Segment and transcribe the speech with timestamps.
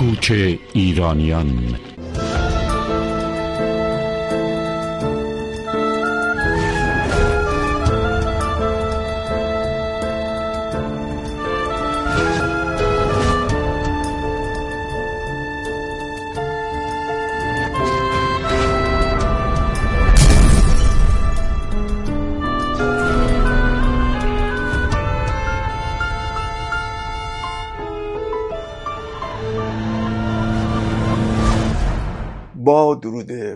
[0.00, 0.32] کوچ
[0.72, 1.76] ایرانیان.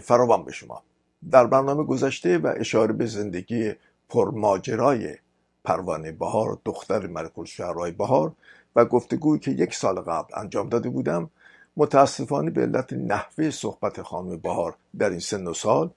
[0.04, 0.82] فراوان به شما.
[1.30, 3.72] در برنامه گذشته و اشاره به زندگی
[4.08, 5.16] پرماجرای
[5.64, 8.32] پروانه بهار دختر ملک الشعرهای بهار
[8.76, 11.30] و گفتگویی که یک سال قبل انجام داده بودم
[11.76, 15.90] متاسفانه به علت نحوه صحبت خانم بهار در این سن و سال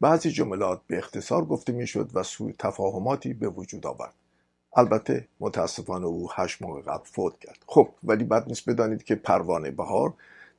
[0.00, 4.14] بعضی جملات به اختصار گفته می‌شد و سوء تفاهماتی به وجود آورد.
[4.76, 7.58] البته متاسفانه او هشت ماه قبل فوت کرد.
[7.66, 10.14] خب ولی بد نیست بدانید که پروانه بهار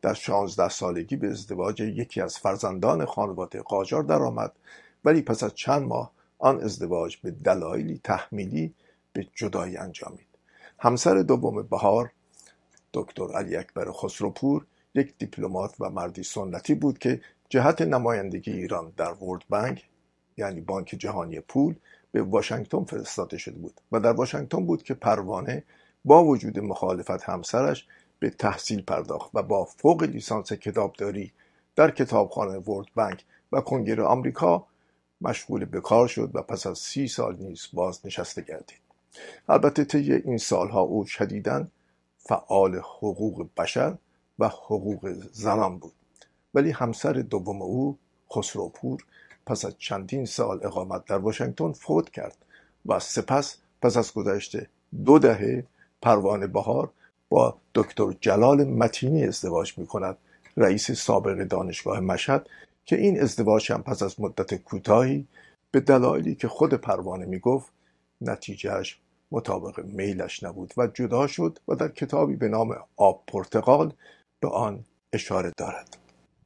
[0.05, 4.51] در شانزده سالگی به ازدواج یکی از فرزندان خانواده قاجار درآمد.
[5.05, 8.73] ولی پس از چند ماه آن ازدواج به دلایلی تحمیلی
[9.13, 10.27] به جدایی انجامید.
[10.79, 12.11] همسر دوم بهار
[12.93, 19.13] دکتر علی اکبر خسروپور یک دیپلمات و مردی سنتی بود که جهت نمایندگی ایران در
[19.13, 19.89] ورد بانک
[20.37, 21.75] یعنی بانک جهانی پول
[22.11, 23.81] به واشنگتن فرستاده شده بود.
[23.91, 25.63] و در واشنگتن بود که پروانه
[26.05, 27.87] با وجود مخالفت همسرش
[28.19, 31.31] به تحصیل پرداخت و با فوق لیسانس کتابداری
[31.75, 34.67] در کتابخانه ورد بانک و کنگره آمریکا
[35.21, 38.79] مشغول به کار شد و پس از سی سال نیز بازنشسته گردید.
[39.49, 41.67] البته طی این سالها او شدیدا
[42.17, 43.97] فعال حقوق بشر
[44.39, 45.93] و حقوق زنان بود.
[46.53, 47.97] ولی همسر دوم او
[48.31, 49.05] خسروپور
[49.45, 52.37] پس از چندین سال اقامت در واشنگتن فوت کرد
[52.85, 54.57] و سپس پس از گذشت
[55.05, 55.65] دو دهه
[56.01, 56.91] پروانه بهار
[57.29, 60.17] با دکتر جلال متینی ازدواج می کند
[60.57, 62.49] رئیس سابق دانشگاه مشهد
[62.85, 65.27] که این ازدواج هم پس از مدت کوتاهی
[65.71, 67.71] به دلایلی که خود پروانه می گفت
[68.21, 68.99] نتیجهش
[69.31, 73.93] مطابق میلش نبود و جدا شد و در کتابی به نام آب پرتقال
[74.39, 75.97] به آن اشاره دارد.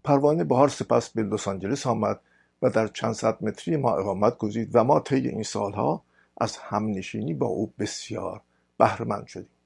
[0.04, 2.20] پروانه بهار سپس به لس آنجلس آمد
[2.62, 6.04] و در چند صد متری ما اقامت گزید و ما طی این سالها
[6.38, 8.42] از همنشینی با او بسیار
[8.78, 9.59] بهرهمند شدیم.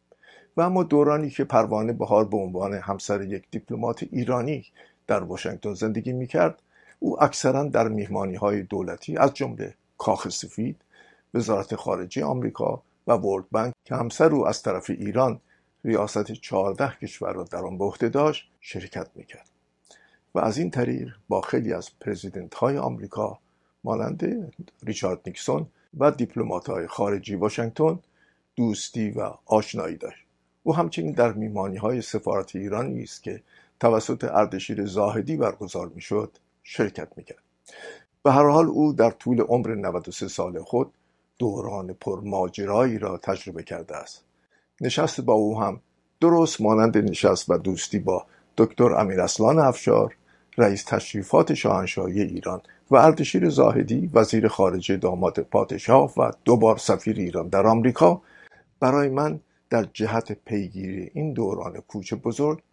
[0.58, 4.66] و اما دورانی که پروانه بهار به عنوان همسر یک دیپلمات ایرانی
[5.08, 6.62] در واشنگتن زندگی می‌کرد
[7.00, 10.82] او اکثرا در میهمانی های دولتی از جمله کاخ سفید
[11.34, 15.40] وزارت خارجه آمریکا و ورلد بانک که همسر او از طرف ایران
[15.84, 19.50] ریاست چهارده کشور را در آن به داشت شرکت می‌کرد.
[20.36, 23.40] و از این طریق با خیلی از پرزیدنت های آمریکا
[23.84, 24.54] مانند
[24.84, 28.00] ریچارد نیکسون و دیپلمات های خارجی واشنگتن
[28.56, 30.23] دوستی و آشنایی داشت.
[30.64, 33.42] او همچنین در میمانی های سفارت ایران نیست که
[33.80, 37.44] توسط اردشیر زاهدی برگزار می‌شد شرکت می‌کرد.
[38.24, 40.94] به هر حال او در طول عمر 93 سال خود
[41.40, 44.24] دوران پرماجرایی را تجربه کرده است.
[44.82, 45.80] نشست با او هم
[46.22, 48.26] درست مانند نشست و دوستی با
[48.58, 50.16] دکتر امیر اسلان افشار
[50.58, 57.48] رئیس تشریفات شاهنشاهی ایران و اردشیر زاهدی وزیر خارجه داماد پادشاه و دوبار سفیر ایران
[57.48, 58.22] در آمریکا.
[58.80, 59.40] برای من
[59.74, 62.64] در جهت پیگیری این دوران کوچ بزرگ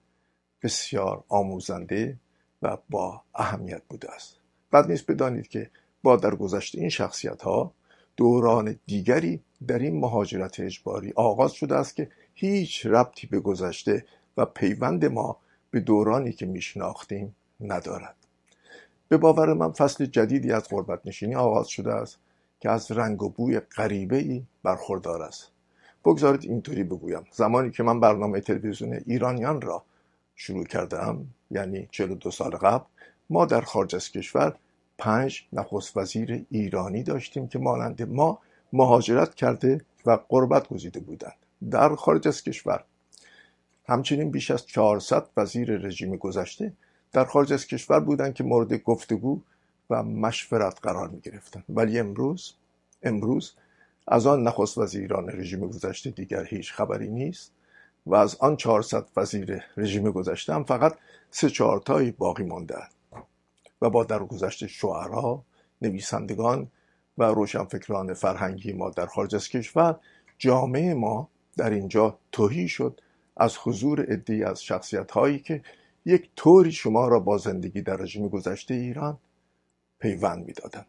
[0.62, 2.16] بسیار آموزنده
[2.62, 4.36] و با اهمیت بوده است.
[4.72, 5.70] بد نیست بدانید که
[6.02, 7.74] با درگذشت این شخصیت ها
[8.16, 14.04] دوران دیگری در این مهاجرت اجباری آغاز شده است که هیچ ربطی به گذشته
[14.36, 15.36] و پیوند ما
[15.70, 18.16] به دورانی که میشناختیم ندارد.
[19.08, 22.18] به باور من فصل جدیدی از غربت نشینی آغاز شده است
[22.60, 25.52] که از رنگ و بوی غریبه ای برخوردار است.
[26.04, 29.82] بگذارید اینطوری بگویم زمانی که من برنامه تلویزیون ایرانیان را
[30.36, 32.84] شروع کردم یعنی 42 سال قبل
[33.30, 34.54] ما در خارج از کشور
[34.98, 38.38] پنج نخست وزیر ایرانی داشتیم که مانند ما
[38.72, 41.36] مهاجرت کرده و قربت گزیده بودند
[41.70, 42.84] در خارج از کشور
[43.88, 46.72] همچنین بیش از 400 وزیر رژیم گذشته
[47.12, 49.40] در خارج از کشور بودند که مورد گفتگو
[49.90, 51.64] و مشورت قرار می گرفتن.
[51.68, 52.52] ولی امروز
[53.02, 53.52] امروز
[54.12, 57.52] از آن نخست وزیران رژیم گذشته دیگر هیچ خبری نیست
[58.06, 60.94] و از آن 400 وزیر رژیم گذشته هم فقط
[61.30, 62.76] سه چهارتایی باقی مانده
[63.82, 65.42] و با درگذشت شعرا
[65.82, 66.68] نویسندگان
[67.18, 69.96] و روشنفکران فرهنگی ما در خارج از کشور
[70.38, 73.00] جامعه ما در اینجا توهی شد
[73.36, 75.62] از حضور عدهای از شخصیت هایی که
[76.04, 79.18] یک طوری شما را با زندگی در رژیم گذشته ایران
[79.98, 80.86] پیوند می‌دادند.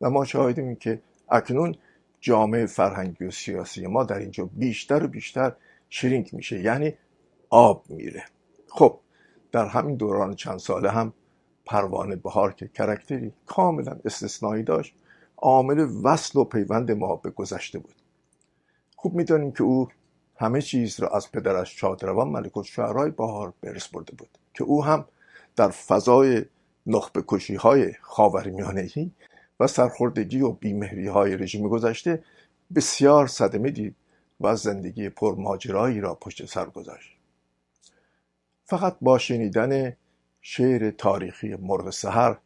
[0.00, 1.74] و ما شاهدیم که اکنون
[2.24, 5.52] جامعه فرهنگی و سیاسی ما در اینجا بیشتر و بیشتر
[5.88, 6.94] شرینک میشه یعنی
[7.50, 8.24] آب میره.
[8.68, 9.00] خب
[9.52, 11.12] در همین دوران چند ساله هم
[11.66, 14.94] پروانه بهار که کرکتری کاملا استثنایی داشت
[15.36, 17.94] عامل وصل و پیوند ما به گذشته بود.
[18.96, 19.88] خوب می‌دانیم که او
[20.36, 25.04] همه چیز را از پدرش شادروان ملک الشعرای بهار برس برده بود که او هم
[25.56, 26.44] در فضای
[26.86, 29.12] نخبه کشی های خاورمیانهی
[29.60, 32.24] و سرخوردگی و بیمهری های رژیم گذشته
[32.74, 33.96] بسیار صدمه دید
[34.40, 37.10] و زندگی پرماجرایی را پشت سر گذاشت.
[38.64, 39.96] فقط با شنیدن
[40.40, 42.36] شعر تاریخی مرغ سهر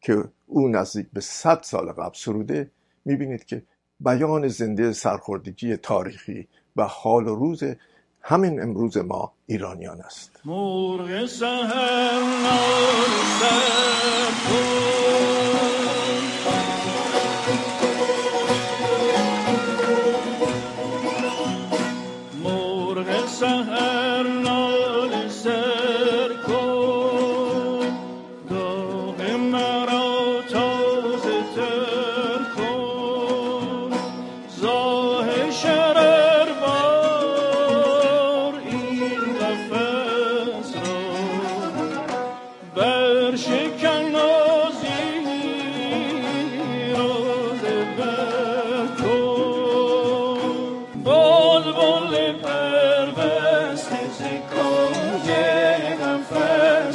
[0.00, 2.70] که او نزدیک به صد سال قبل سروده
[3.04, 3.62] می‌بینید که
[4.00, 7.62] بیان زنده سرخوردگی تاریخی و حال و روز
[8.22, 10.40] همین امروز ما ایرانیان است.
[10.44, 11.26] مرغ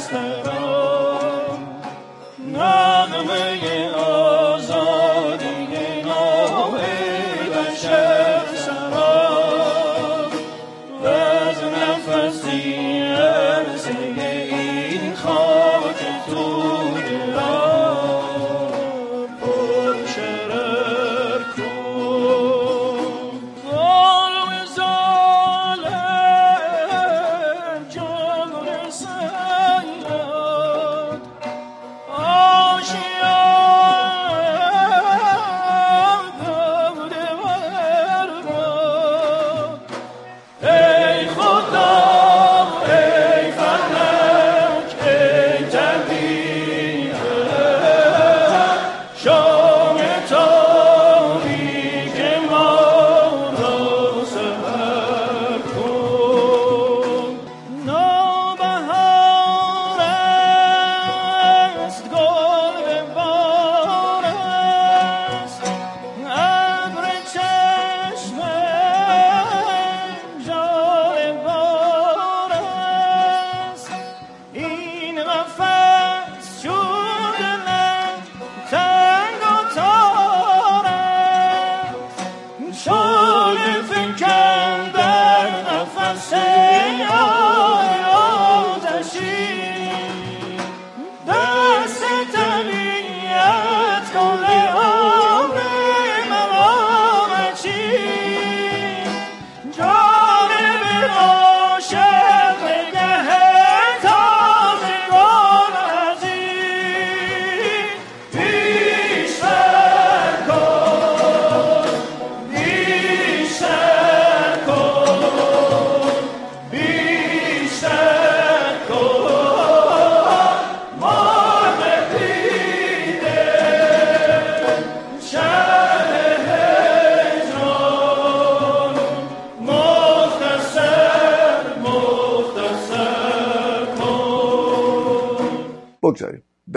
[0.08, 0.57] Christmas.
[101.90, 102.27] Revolution!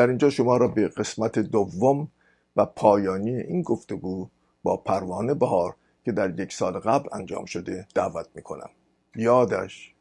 [0.02, 2.08] در اینجا شما را به قسمت دوم
[2.56, 4.30] و پایانی این گفتگو
[4.64, 8.70] با پروانه بهار که در یک سال قبل انجام شده دعوت می کنم
[9.16, 9.94] یادش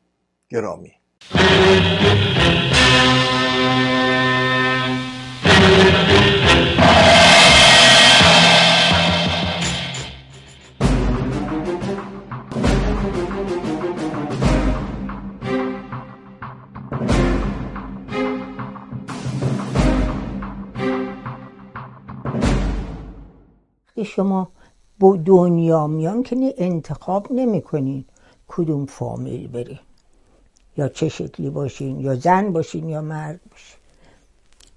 [0.49, 0.92] گرامی.
[24.11, 24.49] شما
[25.00, 28.05] با دنیا میان که انتخاب نمی‌کنین
[28.49, 29.79] کدوم فامیل برین
[30.76, 33.79] یا چه شکلی باشین؟ یا زن باشین یا مرد باشین؟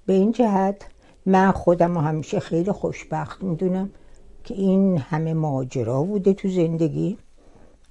[0.05, 0.85] به این جهت
[1.25, 3.89] من خودم همیشه خیلی خوشبخت می‌دونم
[4.43, 7.17] که این همه ماجرا بوده تو زندگی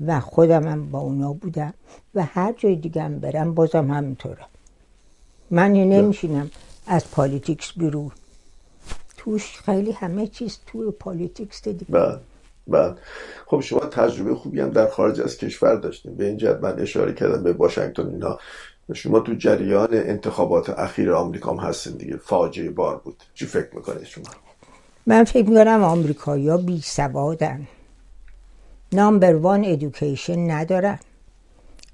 [0.06, 1.74] و خودم هم با اونا بودم
[2.14, 4.44] و هر جای دیگه هم برم بازم همینطوره.
[5.50, 6.50] من نمیشینم
[6.86, 8.10] از politics بیرون.
[9.24, 11.84] توش خیلی همه چیز توی politics دیگه.
[11.88, 12.18] بله
[12.66, 12.94] بله.
[13.46, 17.12] خب شما تجربه خوبی هم در خارج از کشور داشتیم به این جهت من اشاره
[17.12, 18.38] کردم به واشنگتن اینا.
[18.94, 22.16] شما تو جریان انتخابات اخیر آمریکا هم هستین دیگه.
[22.16, 23.22] فاجعه بار بود.
[23.34, 24.24] چی فکر می‌کنید شما؟
[25.06, 27.68] من فکر می‌کنم آمریکایی ها بی سوادن.
[28.92, 30.98] number one education ندارن.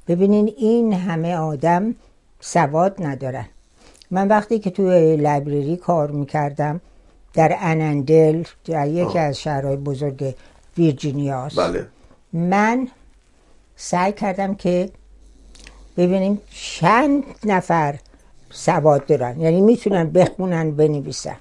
[0.08, 1.94] ببینین این همه آدم
[2.40, 3.46] سواد ندارن.
[4.10, 6.80] من وقتی که توی لایبرری کار می‌کردم
[7.34, 10.34] در انندل در یکی از شهرهای بزرگ
[10.78, 11.86] ویرجینیاست بله.
[12.32, 12.88] من
[13.76, 14.90] سعی کردم که
[15.96, 17.98] ببینیم چند نفر
[18.50, 19.40] سواد دارن.
[19.40, 21.36] یعنی می‌تونن بخونن بنویسن.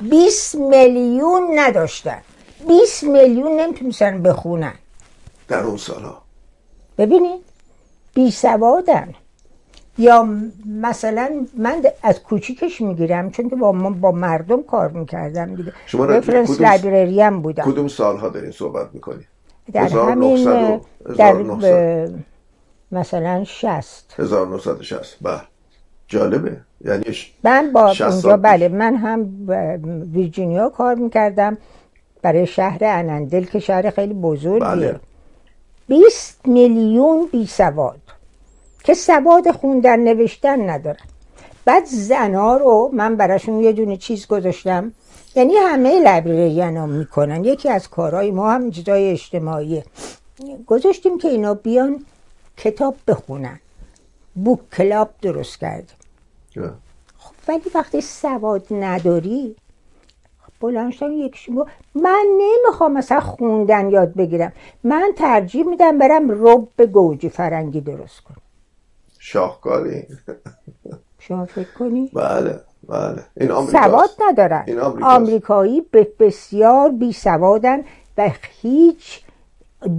[0.00, 2.22] 20 میلیون نداشتن.
[2.68, 4.74] 20 میلیون نمی‌تونستن بخونن.
[5.48, 6.22] در اون سالها.
[6.98, 7.44] ببینید
[8.14, 9.14] بی سوادن
[9.98, 10.28] یا
[10.66, 15.72] مثلا من از کوچیکش می‌گیرم چون که با, ما با مردم کار می‌کردم دیگه.
[15.86, 17.64] شما رفرنس لایبرری هم بودم.
[17.64, 19.24] کدوم سالها دارین صحبت می‌کنی
[19.72, 20.80] در 1900 همین
[21.16, 22.10] در 1900.
[22.10, 22.10] ب-
[22.92, 25.40] مثلا شست 1960 بله.
[26.08, 26.60] جالبه.
[26.84, 28.36] یعنی ش- من با 60 اونجا.
[28.36, 29.30] بله من هم
[30.14, 31.58] ویرجینیا کار می‌کردم.
[32.22, 34.68] برای شهر انندل که شهر خیلی بزرگیه.
[34.68, 35.00] بله.
[35.88, 38.00] 20 میلیون بی سواد
[38.86, 41.06] که سواد خوندن نوشتن ندارن.
[41.64, 44.92] بعد زنا رو من براشون یه دونه چیز گذاشتم.
[45.34, 47.44] یعنی همه لایبرریان هم می‌کنن.
[47.44, 49.84] یکی از کارهای ما هم چیزای اجتماعیه.
[50.66, 52.04] گذاشتیم که اینا بیان
[52.56, 53.60] کتاب بخونن.
[54.34, 55.96] بوک کلاب درست کردیم.
[56.56, 56.72] بله.
[57.18, 59.56] خب ولی وقتی سواد نداری
[60.60, 64.52] بلند شدم یکیشون گفت من نمی‌خوام مثلا خوندن یاد بگیرم.
[64.84, 68.45] من ترجیح میدم برم رب گوجه فرنگی درست کنم.
[69.26, 70.02] شاهکاری.
[71.18, 73.22] شما فکر کنی؟ بله بله.
[73.36, 74.64] این آمریکا سواد ندارن.
[74.66, 74.80] این.
[75.02, 77.78] آمریکایی به بسیار بی سوادن
[78.18, 78.30] و
[78.62, 79.20] هیچ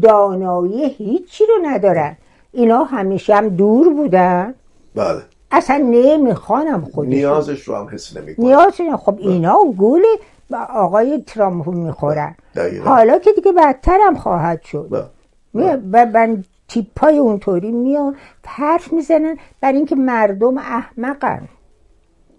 [0.01, 2.17] دانایی هیچی رو ندارن.
[2.51, 4.53] اینا همیشه هم دور بودن.
[4.95, 5.21] بله.
[5.51, 7.13] اصلا نمی‌خوانم خودشون.
[7.13, 8.97] نیازش رو هم حس نمی‌کنه نیاز نه.
[8.97, 10.03] خب اینا گول
[10.49, 12.35] با آقای ترامپ می‌خورن.
[12.55, 12.89] دقیقاً.
[12.89, 15.09] حالا که دیگه بدتر هم خواهد شد.
[15.53, 15.81] بله.
[15.91, 21.47] و من تیپ های اونطوری میان حرف می‌زنن بر اینکه مردم احمقن.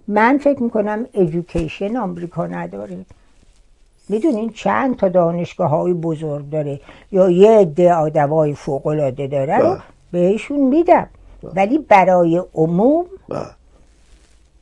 [0.09, 3.05] من فکر می‌کنم ایژوکیشن آمریکا نداره.
[4.09, 6.81] می‌دونین چند تا دانشگاه های بزرگ داره؟
[7.13, 9.83] یا یه عده آدم های فوق العاده داره رو بله.
[10.13, 11.09] بهشون میدم.
[11.43, 13.47] ولی برای عموم بله.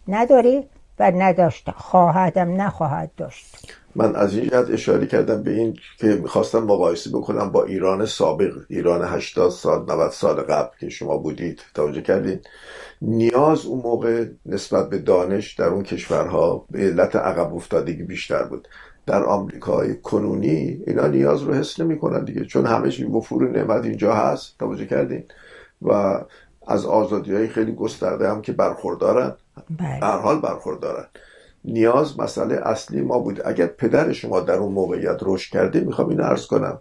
[0.08, 0.64] نداره
[0.98, 3.76] و نداشته خواهدم نخواهد داشت.
[3.96, 8.52] من از این جهت اشاره کردم به این که می‌خواستم مقایسه بکنم با ایران سابق
[8.68, 11.62] ایران 80 سال 90 سال قبل که شما بودید.
[11.74, 12.48] توجه کردید
[13.02, 18.68] نیاز اون موقع نسبت به دانش در اون کشورها به علت عقب افتادگی بیشتر بود.
[19.06, 24.14] در آمریکای کنونی اینا نیاز رو حس نمی‌کنن دیگه چون همش این وفور نعمت اینجا
[24.14, 24.58] هست.
[24.58, 25.24] توجه کردین؟
[25.82, 26.20] و
[26.66, 29.34] از آزادی های خیلی گسترده هم که برخوردارن.
[29.78, 29.88] بله.
[29.88, 31.04] هر حال برخوردارن.
[31.66, 33.46] نیاز مسئله اصلی ما بود.
[33.46, 36.80] اگر پدر شما در اون موقعیت رشد کرده می‌خوام اینو عرض کنم.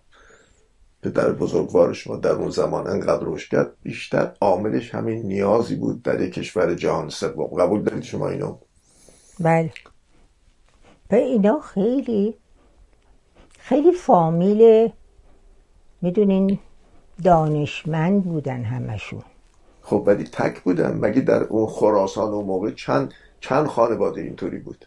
[1.01, 6.21] پدر بزرگوار شما در اون زمان انقدر رشد کرد بیشتر عاملش همین نیازی بود در
[6.21, 7.45] یک کشور جهان سوم.
[7.45, 8.57] قبول دارید شما اینو؟
[9.39, 9.71] بله.
[11.09, 12.35] به اینا خیلی
[13.59, 14.89] خیلی فامیل
[16.01, 16.59] می‌دونین
[17.23, 19.23] دانشمند بودن همشون.
[19.81, 20.97] خب ولی تک بودن.
[21.01, 23.13] مگه در اون خراسان اون موقع چند
[23.45, 24.85] چند خانواده اینطوری بود.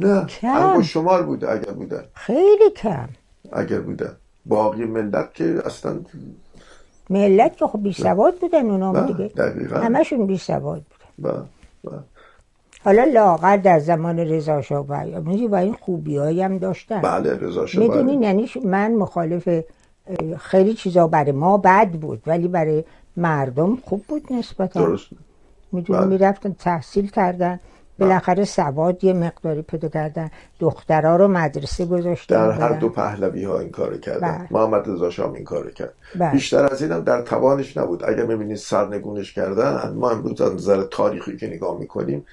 [0.00, 0.82] نه کم.
[0.82, 3.08] شمار بود اگر بودن خیلی کم.
[3.52, 6.00] اگر بودن باقی ملت که اصلا
[7.10, 9.28] ملت که خب بی سواد بودن اونا دیگه.
[9.28, 9.76] دقیقاً.
[9.76, 11.32] همشون بی سواد بودن.
[11.34, 11.44] با
[11.84, 11.98] با
[12.84, 17.00] حالا لاغر در زمان رضا شاه و این خوبی هم داشتن.
[17.00, 18.26] بله رضا شاه می‌دونین بله.
[18.26, 19.48] یعنی من مخالف
[20.38, 22.84] خیلی چیزا برای ما بد بود ولی برای
[23.16, 24.80] مردم خوب بود نسبتا.
[24.80, 25.06] درست.
[25.72, 26.08] می‌دونی بله.
[26.08, 27.60] می‌رفتن تحصیل کردن
[27.98, 32.78] بالاخره سواد یه مقداری پیدا کردن دخترها رو مدرسه گذاشتن در هر.
[32.78, 34.48] دو پهلوی ها این کارو کردن بله.
[34.50, 36.32] محمد رضا شاه هم این کارو کرد بله.
[36.32, 41.36] بیشتر از اینم در توانش نبود اگر می‌بینید سرنگونش کردن ما امروز از نظر تاریخی
[41.36, 42.26] که نگاه می‌کنیم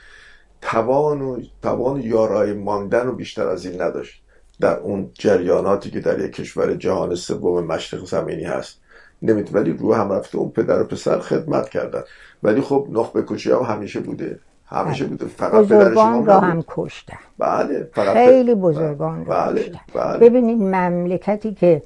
[0.62, 4.22] توان و توان یارای ماندن رو بیشتر از این نداشت
[4.60, 8.80] در اون جریاناتی که در یک کشور جهان سوم مشرق زمینی هست
[9.22, 12.04] نمید ولی رو هم رفته اون پدر و پسر خدمت کردن
[12.44, 14.40] ولی خب نخبه کشی هم همیشه بوده.
[14.66, 15.16] همیشه بله.
[15.16, 15.26] بوده.
[15.26, 16.40] فقط پدرش بزرگان هم را.
[16.40, 17.18] هم کشتن.
[17.38, 19.80] بله فقط خیلی بزرگان بله کشتن.
[19.94, 20.18] بله.
[20.18, 21.82] ببینید مملکتی که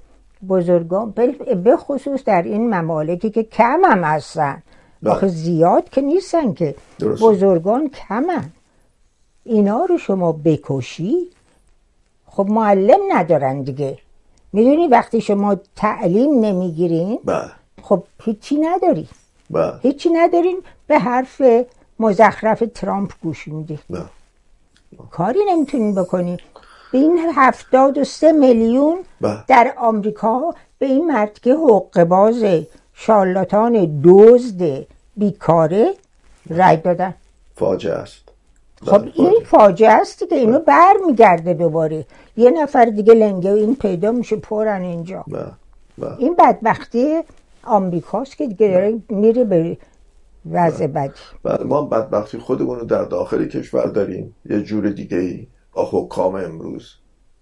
[0.49, 1.11] بزرگان
[1.63, 4.63] به خصوص در این ممالکی که کم هم هستن.
[5.03, 5.11] بله.
[5.11, 6.75] آخه زیاد که نیستن که.
[6.99, 7.25] درسته.
[7.25, 8.45] بزرگان کمن.
[9.43, 11.27] اینا رو شما بکشی؟
[12.25, 13.97] خب معلم ندارن دیگه.
[14.53, 17.51] می‌دونی وقتی شما تعلیم نمی‌گیرین؟ بله.
[17.81, 19.07] خب هیچی نداری.
[19.53, 19.79] بله.
[19.81, 21.41] هیچی ندارین به حرف
[21.99, 24.05] مزخرف ترامپ گوش می‌دید نه.
[25.11, 26.37] کاری نمی‌تونین بکنی
[26.91, 29.43] به این هفتاد و سه میلیون بله.
[29.47, 32.43] در آمریکا به این مرد که حقوق باز
[32.93, 34.85] شارلاتان دزد
[35.17, 35.93] بیکاره
[36.49, 37.13] رای دادن.
[37.55, 38.23] فاجعه است.
[38.85, 39.89] خب بله، این فاجعه.
[39.89, 42.05] است که اینو بر میگرده دوباره.
[42.37, 45.23] یه نفر دیگه لنگه این پیدا میشه پرن اینجا.
[45.27, 45.45] بله
[45.97, 46.15] بله.
[46.17, 47.21] این بدبختی
[47.63, 49.77] آمریکاست که دیگه داره میره به
[50.51, 51.13] وضع بدی.
[51.43, 54.35] بله ما بدبختی خودمون رو در داخل کشور داریم.
[54.45, 55.47] یه جور دیگه ای.
[55.73, 56.95] با حکام امروز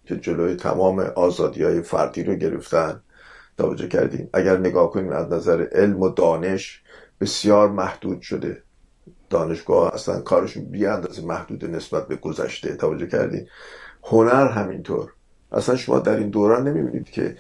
[0.05, 3.01] که جلوی تمام آزادی های فردی رو گرفتن.
[3.57, 6.81] توجه کردیم اگر نگاه کنیم از نظر علم و دانش
[7.21, 8.63] بسیار محدود شده.
[9.29, 12.75] دانشگاه اصلا کارشون بی اندازه محدود نسبت به گذشته.
[12.75, 13.47] توجه کردیم
[14.03, 15.11] هنر همینطور.
[15.51, 17.37] اصلا شما در این دوران نمی‌بینید که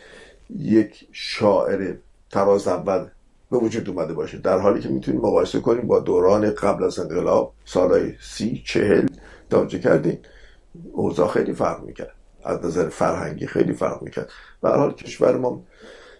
[0.49, 1.95] یک شاعر
[2.31, 3.05] تراز اول
[3.51, 4.37] به وجود اومده باشه.
[4.37, 9.07] در حالی که می‌تونیم مقایسه کنیم با دوران قبل از انقلاب سالهای سی چهل
[9.49, 10.19] توجه کردیم
[10.91, 12.15] اوضاع خیلی فرق می‌کرد.
[12.43, 14.29] از نظر فرهنگی خیلی فرق می‌کرد.
[14.61, 15.63] به حال کشور ما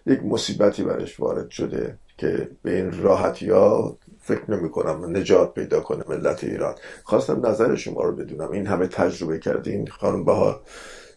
[0.06, 5.80] یک مصیبتی برش وارد شده که به این راحتی ها فکر نمی کنم نجات پیدا
[5.80, 6.76] کنه ملت ایران.
[7.04, 8.52] خواستم نظر شما رو بدونم.
[8.52, 10.62] این همه تجربه کردین خانم بها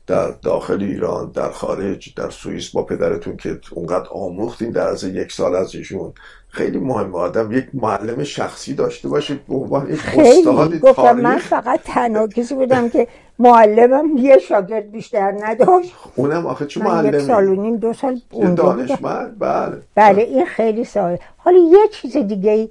[0.06, 5.32] در داخل ایران در خارج در سوئیس با پدرتون که اونقدر آموختین در از یک
[5.32, 6.12] سال از ایشون
[6.48, 11.30] خیلی مهمه آدم یک معلم شخصی داشته باشه به عنوان یک استاد خیلی گفتم من
[11.30, 11.46] تاریخ.
[11.46, 13.08] فقط تنها کسی بودم که
[13.38, 15.94] معلمم یه شاگرد بیشتر نداشت.
[16.16, 18.20] اونم آخه چه من یک سال و معلمی نیم دو سال
[18.56, 19.82] دانشمند؟ بله.
[19.94, 21.20] بله این خیلی ساده.
[21.36, 22.68] حالا یه چیز دیگه ای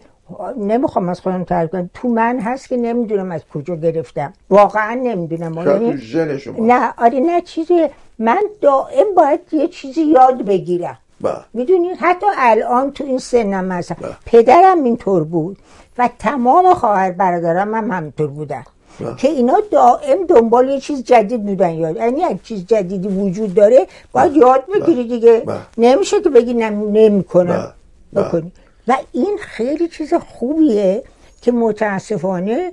[0.58, 1.90] نمی‌خوام از خودم تعریف کنم.
[1.94, 4.34] تو من هست که نمی‌دونم از کجا گرفتم.
[4.50, 5.64] واقعا نمی‌دونم.
[5.64, 6.66] تو یعنی ژن شما.
[6.66, 7.88] نه آره نه چیزی.
[8.20, 10.98] من دائم باید یه چیزی یاد بگیرم.
[11.22, 11.34] بله.
[11.54, 14.16] می‌دونید حتی الان تو این سنم هستم بله.
[14.26, 15.58] پدرم اینطور بود
[15.98, 18.64] و تمام خواهر برادرم هم همینطور بودن.
[19.00, 19.16] بله.
[19.16, 21.70] که اینا دائم دنبال یه چیز جدید بودن.
[21.70, 25.44] یاد یعنی یک چیز جدیدی وجود داره باید یاد بگیری دیگه.
[25.46, 25.58] بله.
[25.78, 27.68] نمیشه که بگی نمی کنم بله.
[28.14, 28.28] بله.
[28.28, 28.52] بکنی.
[28.88, 31.04] و این خیلی چیز خوبیه
[31.42, 32.72] که متاسفانه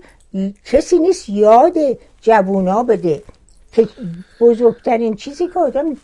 [0.64, 1.74] کسی نیست یاد
[2.22, 3.22] جوونا بده
[3.72, 3.88] که
[4.40, 5.96] بزرگترین چیزی که آدم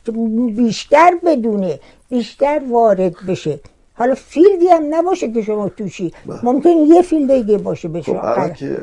[0.57, 3.61] بیشتر بدونه بیشتر وارد بشه.
[3.95, 6.13] حالا field ی هم نباشه که شما توشی.
[6.43, 8.79] ممکن یه field دیگه باشه به خب الان که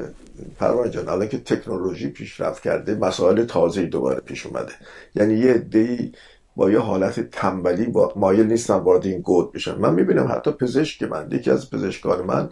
[0.60, 4.72] پروانه جان الان که تکنولوژی پیشرفت کرده مسائل تازه دوباره پیش اومده.
[5.16, 6.12] یعنی یه عده‌ای
[6.56, 11.04] با یه حالت تنبلی با مایل نیستن وارد این گود بشن من می‌بینم حتی پزشک
[11.04, 12.50] من یکی از پزشکان من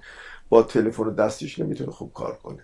[0.49, 2.59] با تلفن دستیش نمی‌تونه خوب کار کنه.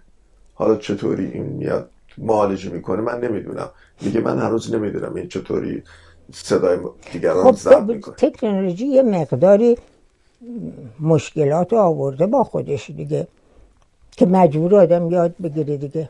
[0.53, 3.69] حالا چطوری این میاد معالجه می‌کنه من نمی‌دونم.
[4.01, 5.83] میگه من هنوز نمی‌دونم این چطوری
[6.33, 6.77] صدای
[7.11, 8.15] دیگران ضبط خب می‌کنه.
[8.15, 9.77] تکنولوژی یه مقداری
[10.99, 13.27] مشکلات آورده با خودش دیگه
[14.11, 16.09] که مجبور آدم یاد بگیره دیگه.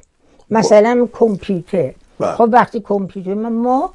[0.49, 1.93] مثلا کامپیوتر.
[2.19, 2.31] بله.
[2.31, 3.93] خب وقتی کامپیوتر ما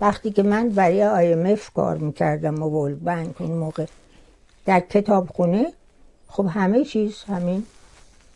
[0.00, 3.86] وقتی که من برای اف کار می‌کردم و ورلد بنک اون موقع
[4.66, 5.66] در کتابخونه
[6.28, 7.62] خب همه چیز همین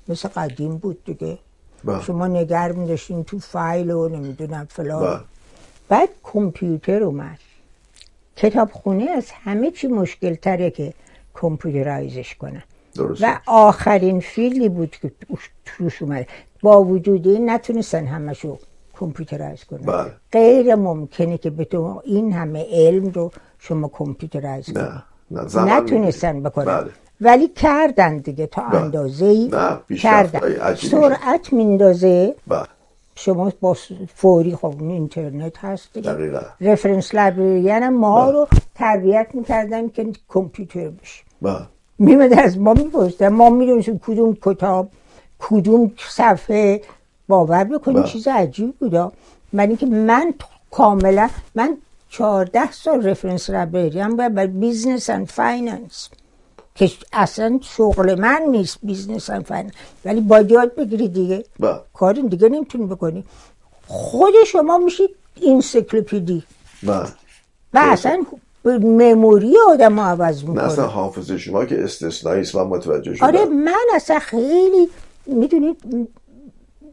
[0.09, 1.39] مثل قدیم بود دیگه.
[1.85, 2.03] بله.
[2.03, 5.03] شما نگر میداشتین تو فایل و نمی‌دونم فلان.
[5.03, 5.21] بله.
[5.89, 7.39] بعد کامپیوتر اومد.
[8.37, 10.95] کتابخونه از همه چی مشکل تره که
[11.35, 12.63] computerize ش کنن
[12.95, 13.23] درست.
[13.23, 15.13] و آخرین field ی بود که
[15.65, 16.27] توش اومده
[16.63, 18.59] با وجود این نتونستن همشو
[19.03, 20.13] computerize کنن بله.
[20.33, 25.69] غیر ممکنه که به تو این همه علم رو شما computerize کنید نه نه زمان
[25.71, 26.43] نتونستن.
[26.43, 26.91] بکنن بله.
[27.21, 28.81] ولی کردن دیگه تا بله.
[28.81, 29.51] اندازه ای
[29.97, 32.67] کردن سرعت میندازه بله
[33.15, 33.77] شما با
[34.15, 36.41] فوری خب اینترنت هست دیگه دقیقا.
[36.61, 38.33] reference librarian هم ما بله.
[38.33, 41.23] رو تربیت می‌کردن که کامپیوتر بشه
[41.99, 44.89] میمد از ما می‌پرسن ما می‌دونستیم کدوم کتاب
[45.39, 46.81] کدوم صفحه
[47.29, 48.07] باور بکنید بله.
[48.13, 49.13] چیز عجیب بودا
[49.53, 50.35] من اینکه من
[50.71, 51.77] کاملا من
[52.11, 56.09] چهارده سال reference librarian باید برای business and finance.
[56.75, 59.73] که اصلا شغل من نیست business and finance.
[60.05, 61.45] ولی باید یاد بگیری دیگه.
[61.61, 61.81] بله.
[61.95, 63.25] کار دیگه نمی‌تونی بکنی.
[63.87, 65.11] خود شما میشید
[65.43, 66.43] انسیکلوپدی
[66.83, 67.09] بله.
[67.75, 68.23] و اصلا
[68.65, 73.27] مموری آدم رو عوض نه اصلا می‌کنه حافظه شما که استثنایی است من متوجه شدم.
[73.27, 74.89] آره من اصلا خیلی
[75.27, 76.09] می‌دونید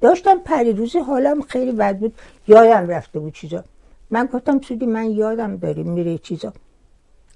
[0.01, 2.13] داشتم پریروزی حالم خیلی بد بود.
[2.47, 3.63] یادم رفته بود چیزا.
[4.11, 6.53] من گفتم سودی من یادم داره میره چیزا.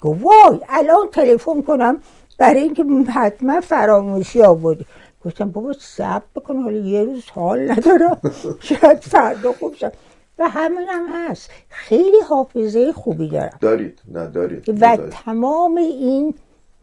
[0.02, 1.98] گفت وای الان تلفن کنم
[2.38, 4.86] برای اینکه حتما فراموشی آوردی.
[5.26, 8.18] گفتم بابا صبر بکن حالا یه روز حال ندارم
[8.60, 9.94] شاید فردا خوب شد.
[10.40, 11.50] و همین هم هست.
[11.70, 13.58] خیلی حافظه خوبی دارم.
[13.62, 14.00] دارید.
[14.08, 14.82] نه دارید.
[14.82, 14.98] و.
[14.98, 16.34] تمام این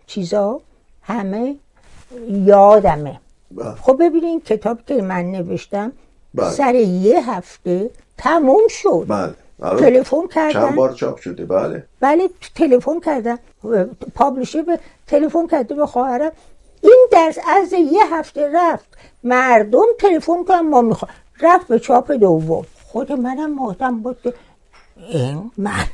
[0.07, 0.61] چیزا
[1.03, 1.57] همه
[2.29, 3.21] یادمه.
[3.50, 3.74] بله.
[3.74, 5.92] خب ببینین کتاب که من نوشتم
[6.34, 6.50] بله.
[6.50, 9.04] سر یه هفته تموم شد.
[9.08, 9.34] بله.
[9.62, 9.80] آره.
[9.80, 10.52] تلفن کردن.
[10.52, 11.84] چند بار چاپ شده؟ بله.
[12.00, 13.38] بله تلفن کردم
[14.14, 16.32] پابلشر به تلفن کرده به خواهرم
[16.82, 18.86] این درس از یه هفته رفت.
[19.24, 21.10] مردم تلفن کردن ما می‌خوام.
[21.40, 22.66] رفت به چاپ دوم.
[22.86, 24.34] خود منم مادم بود که
[24.96, 25.84] این من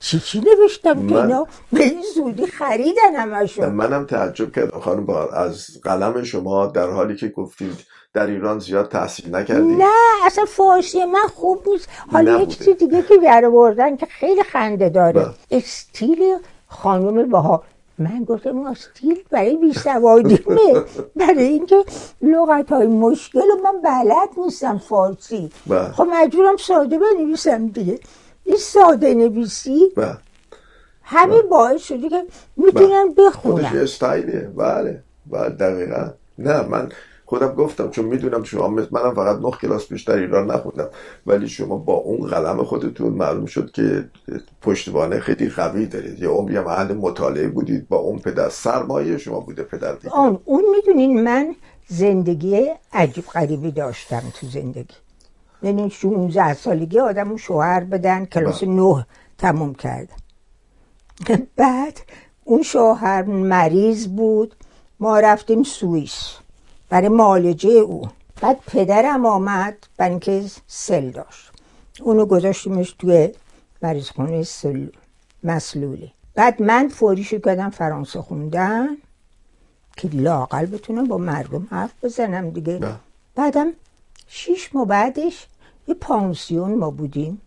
[0.00, 3.68] چی چی نوشتم که اینا؟ به این زودی خریدن همشون.
[3.68, 4.80] منم تعجب کردم.
[4.80, 7.76] خانم بهار از قلم شما در حالی که گفتید
[8.14, 9.90] در ایران زیاد تحصیل نکردید نه
[10.26, 11.88] اصلا فارسی من خوب نیست.
[12.12, 12.54] حالا یه نبوده.
[12.54, 15.20] چیز دیگه که آوردن که خیلی خنده داره.
[15.20, 15.34] بله.
[15.50, 16.36] استیل
[16.68, 17.62] خانم بها
[17.98, 20.84] من گفتم این استیل برای بیسوادیمه
[21.20, 21.84] برای اینکه
[22.22, 25.50] لغت های مشکل رو من بلد نیستم فارسی.
[25.66, 25.92] بله.
[25.92, 27.98] خب مجبورم ساده بنویسم دیگه.
[28.44, 29.92] این ساده نویسی.
[29.96, 30.16] بله.
[31.02, 32.24] همین باعث شده که
[32.56, 34.50] می‌تونم خودش یه بخونم استایلیه.
[34.56, 35.02] بله.
[35.26, 36.10] بله دقیقا.
[36.38, 36.88] نه من
[37.26, 40.88] خودم گفتم چون می‌دونم شما مثل منم فقط نه کلاس بیشتر ایران نخوندم.
[41.26, 44.04] ولی شما با اون قلم خودتون معلوم شد که
[44.62, 46.22] پشتوانه خیلی قوی دارید.
[46.22, 47.88] یه عمری هم اهل مطالعه بودید.
[47.88, 50.14] با اون پدر سرمایه شما بوده پدر دیگه.
[50.14, 51.54] آن اون می‌دونین من
[51.88, 54.94] زندگی عجیب غریبی داشتم تو زندگی.
[55.62, 59.06] یعنی 16 سالگی آدم شوهر بدن کلاس نه
[59.38, 60.16] تموم کردم
[61.56, 62.00] بعد
[62.44, 64.54] اون شوهر مریض بود
[65.00, 66.34] ما رفتیم سوئیس
[66.88, 68.08] برای معالجه او.
[68.40, 71.52] بعد پدرم آمد برای اینکه سل داشت.
[72.00, 73.28] اونو گذاشتیمش توی
[73.82, 74.86] مریض خونه سل...
[75.44, 76.12] مسلولی.
[76.34, 78.88] بعد من فوری شروع کردم فرانسه خوندن
[79.96, 82.78] که لاقل بتونم با مردم حرف بزنم دیگه.
[82.78, 82.96] نه.
[83.34, 83.72] بعدم
[84.32, 85.46] شیش ماه بعدش
[85.88, 87.40] یه پانسیون ما بودیم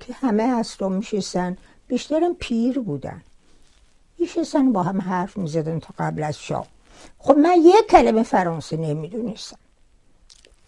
[0.00, 1.56] که همه اسرا میشستن.
[1.88, 3.22] بیشترم پیر بودن.
[4.18, 6.66] میشستن با هم حرف می‌زدن تا قبل از شام.
[7.18, 9.58] خب من یک کلمه فرانسه نمی‌دونستم.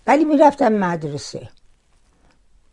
[0.07, 1.49] ولی می‌رفتم مدرسه.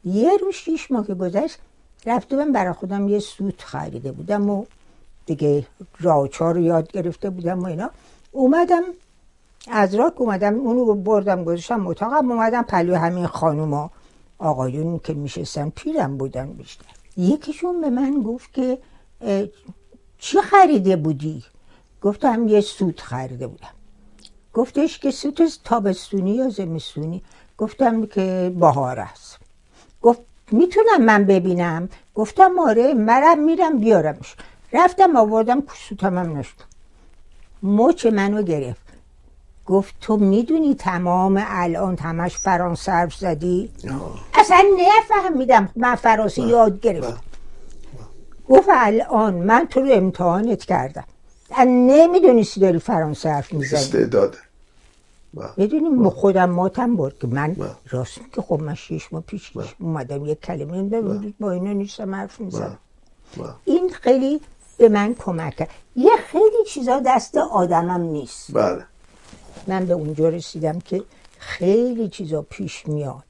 [0.05, 1.57] یه روز شیش ماه که گذشت
[2.05, 4.65] رفتم برای خودم یه سوت خریده بودم و
[5.25, 5.67] دیگه
[5.99, 7.89] راچا رو یاد گرفته بودم و اینا.
[8.31, 8.83] اومدم
[9.71, 13.91] از راک اومدم اونو بردم گذاشتم اتاقم اومدم پلو همین خانوما.
[14.37, 16.85] آقایون که میشستن پیرم بودن بیشتر.
[17.17, 18.77] یکیشون به من گفت که
[20.17, 21.43] چی خریده بودی؟
[22.01, 23.73] گفتم یه سوت خریده بودم.
[24.53, 27.21] گفتش که سوت تابستونی یا زمستونی؟
[27.57, 29.37] گفتم که بهار است.
[30.01, 30.21] گفت
[30.51, 34.35] می‌تونم من ببینم؟ گفتم آره مرم میرم بیارمش.
[34.73, 36.57] رفتم آوردم سوتم هم نشد.
[37.63, 38.82] مچ منو گرفت.
[39.65, 43.69] گفت تو می‌دونی تمام الان همش فرانسه حرف زدی؟
[44.33, 47.19] اصلا نفهمیدم من فرانسه یاد گرفتم.
[48.49, 51.03] گفت الان من تو رو امتحانت کردم.
[51.67, 53.79] نمی‌دونستی داری فرانسه حرف می‌زنی.
[53.79, 54.37] استعداده.
[55.33, 55.49] بله.
[55.57, 57.69] می‌دونیم خودم ماتم برد که من بله.
[57.89, 61.33] راست که خب من شیش ماه پیش اومدم یک کلمه بله.
[61.39, 62.77] با اینا نیستم حرف می‌زنم.
[63.37, 63.47] بله.
[63.65, 64.41] این خیلی
[64.77, 65.69] به من کمک کرد.
[65.95, 68.51] یه خیلی چیزا دست آدمم نیست.
[68.53, 68.85] بله.
[69.67, 71.03] من به اونجا رسیدم که
[71.37, 73.23] خیلی چیزا پیش میاد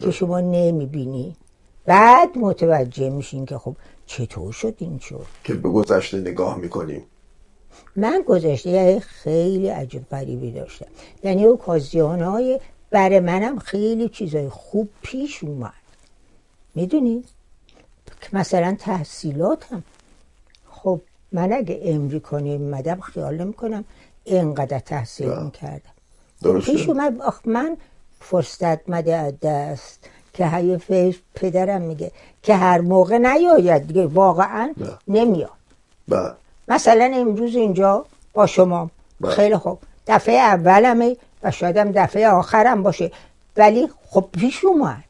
[0.00, 1.36] که شما نمی‌بینی.
[1.84, 7.02] بعد متوجه میشین که خب چطور شد این شد؟ که به گذشته نگاه می‌کنیم
[7.96, 10.86] من گذشته خیلی عجیب غریبی داشتم.
[11.24, 12.60] یعنی اوکازیون های
[12.90, 15.72] برای منم خیلی چیزای خوب پیش اومد.
[16.74, 17.24] می‌دونی؟
[18.32, 19.82] مثلا تحصیلاتم.
[20.70, 21.00] خب
[21.32, 23.84] من اگه امریکا نمیمدم خیال نمی‌کنم
[24.26, 25.42] اینقدر تحصیل بله.
[25.44, 25.90] می‌کردم
[26.42, 26.72] درسته.
[26.72, 27.76] پیش اومد آخ من
[28.20, 32.10] فرصت مده از دست که حیف پدرم میگه
[32.42, 34.90] که هر موقع نیاید دیگه واقعا بله.
[35.08, 35.50] نمیاد
[36.08, 36.32] بله
[36.68, 38.90] مثلا امروز اینجا با شما.
[39.28, 43.12] خیلی خوب دفعه اولمه و شاید هم دفعه آخرم باشه
[43.56, 45.04] ولی خب پیش اومد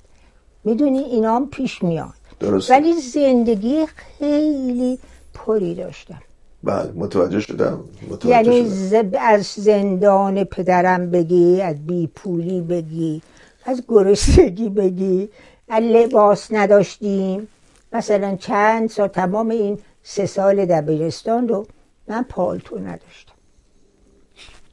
[0.64, 2.74] می‌دونی اینا هم پیش میاد درسته.
[2.74, 4.98] ولی زندگی خیلی
[5.34, 6.22] پری داشتم
[6.66, 9.18] بله متوجه شدم متوجه یعنی شدم.
[9.20, 13.22] از زندان پدرم بگی از بی پولی بگی
[13.64, 15.28] از گرسنگی بگی
[15.68, 17.48] از لباس نداشتیم.
[17.92, 21.66] مثلا چند سال تمام این سه سال دبیرستان رو
[22.08, 23.32] من پالتو نداشتم.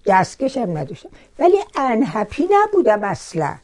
[0.06, 1.10] دستکشم نداشتم.
[1.39, 3.56] ولی انهپی نبودم اصلا.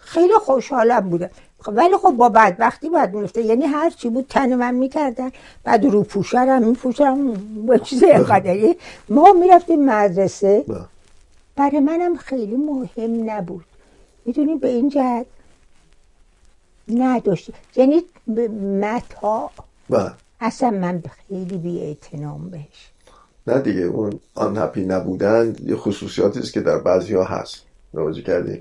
[0.00, 1.30] خیلی خوشحالم بودم.
[1.60, 5.30] خب ولی خب با بدبختی باید میفته یعنی هر چی بود تن من می‌کردن
[5.64, 7.32] بعد رو پوشرم میپوشم
[7.66, 8.76] با چیز اینقدری
[9.08, 10.64] ما می‌رفتیم مدرسه.
[10.68, 10.80] بله.
[11.56, 13.64] برای منم خیلی مهم نبود.
[14.24, 15.26] می‌دونی به این جهت
[16.88, 18.02] نداشتی یعنی
[18.80, 19.50] متا
[19.90, 20.12] بله.
[20.40, 21.96] اصلا من خیلی بی
[22.50, 22.90] بهش.
[23.46, 27.62] نه دیگه اون آن هپی نبودن یه خصوصیاتی است که در بعضی ها هست.
[27.92, 28.60] توجه کردین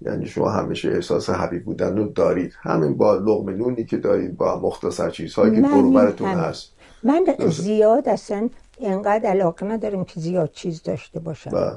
[0.00, 2.52] یعنی شما همیشه احساس هپی بودن رو دارید.
[2.60, 6.28] همین با لغم نونی که دارید با مختصر چیزهایی که بروبرتون.
[6.28, 6.72] هست.
[7.02, 7.24] من.
[7.48, 11.50] زیاد اصلا اینقدر علاقه ندارم که زیاد چیز داشته باشم.
[11.54, 11.70] و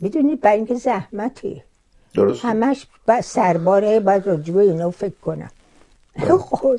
[0.00, 1.62] می‌دونی برای اینکه زحمتی
[2.14, 5.50] درست همش با سرباره باید راجبه اینا فکر کنم.
[6.50, 6.76] خب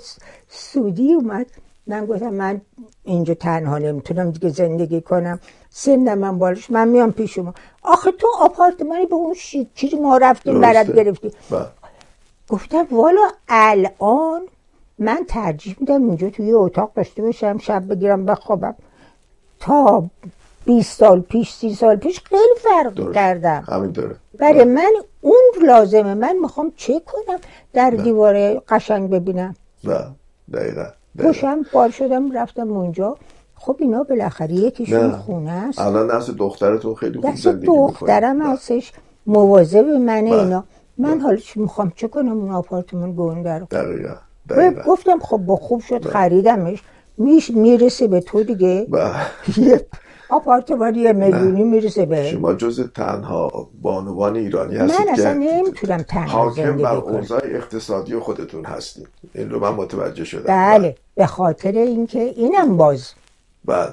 [0.50, 1.45] سودی اومد.
[1.88, 2.62] من گفتم من
[3.04, 5.39] اینجا تنها نمی‌تونم دیگه زندگی کنم.
[5.69, 7.54] سنم من بالش من میام پیش شما.
[7.84, 10.62] آخه تو آپارتمانی به اون شیکی ما رفتیم.
[10.62, 11.65] برات گرفتی و
[12.50, 14.41] گفتم والا الان
[15.00, 18.76] من ترجیح میدم اینجا توی یه اتاق داشته باشم شب بگیرم بخوابم.
[19.60, 20.04] تا
[20.65, 23.13] 20 سال پیش سی سال پیش خیلی فرق درست.
[23.13, 23.63] کردم.
[23.67, 24.15] همین داره.
[24.39, 26.13] برای من اون لازمه.
[26.13, 27.39] من می‌خوام چه کنم
[27.74, 29.56] در دیواره قشنگ ببینم.
[29.84, 30.00] و
[30.54, 30.86] دقیقا.
[31.17, 31.28] دقیقا.
[31.28, 33.17] گوشم بار شدم رفتم اونجا.
[33.56, 35.17] خب اینا بالاخره یکیشون نه.
[35.17, 35.80] خونه است.
[35.80, 38.91] الان نسل دخترتون خیلی خوب دست زندگی دخترم می‌کنه هستش.
[39.28, 40.39] مواظب منه بله.
[40.39, 40.63] اینا.
[40.97, 44.13] من حالا چی می‌خوام؟ چه کنم اون آپارتمان گنده رو؟ دقیقا.
[44.49, 44.82] و دقیقا.
[44.91, 46.84] گفتم خب با خوب شد خریدمش.
[47.17, 48.88] میش می‌رسه به تو دیگه.
[49.58, 49.86] یه
[50.29, 56.43] آپارتمان یه میلیونی می‌رسه به شما جز تنها بانوان ایرانی هستید من اصلا نمی‌تونم تنها
[56.43, 59.07] حاکم بر اوضاع اقتصادی خودتون هستید.
[59.33, 60.43] این رو من متوجه شدم.
[60.47, 63.11] بله به خاطر اینکه اینم باز
[63.65, 63.91] بله.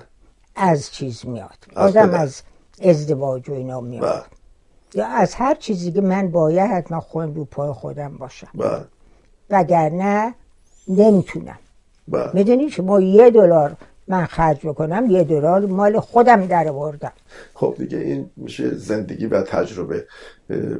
[0.57, 1.59] از چیز میاد.
[1.77, 2.15] از بازم.
[2.15, 2.43] از
[2.83, 4.03] ازدواج و اینا میاد.
[4.03, 4.23] بله.
[4.95, 8.49] یا از هر چیزی که من باید حتما خودم رو پای خودم باشم.
[8.55, 8.85] بله.
[9.51, 10.35] وگرنه
[10.89, 11.59] نمی‌تونم.
[12.09, 12.31] بله.
[12.35, 13.77] می‌دونی شما یه دلار
[14.13, 17.13] من خرج بکنم یه دلار مال خودم در آوردم
[17.55, 20.07] خب دیگه این میشه زندگی و تجربه.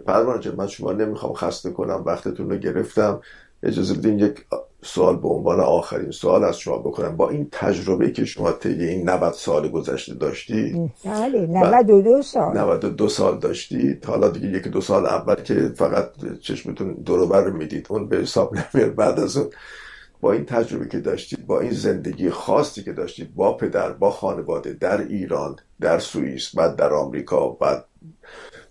[0.07, 3.21] پروانه جان، من شما نمی‌خوام خسته کنم وقتتون رو گرفتم.
[3.63, 4.45] اجازه بدین یک
[4.83, 7.17] سوال به عنوان آخرین سوال از شما بکنم.
[7.17, 12.59] با این تجربه که شما طی این 90 سال گذشته داشتی بله 92 سال.
[12.59, 16.09] 92 سال داشتید حالا دیگه یکی دو سال اول که فقط
[16.41, 19.51] چشمتون دور رو می‌دید اون به حساب نمیاد بعد از اون.
[20.23, 24.73] با این تجربه که داشتید با این زندگی خاصی که داشتید با پدر با خانواده
[24.73, 27.85] در ایران در سوئیس بعد در آمریکا بعد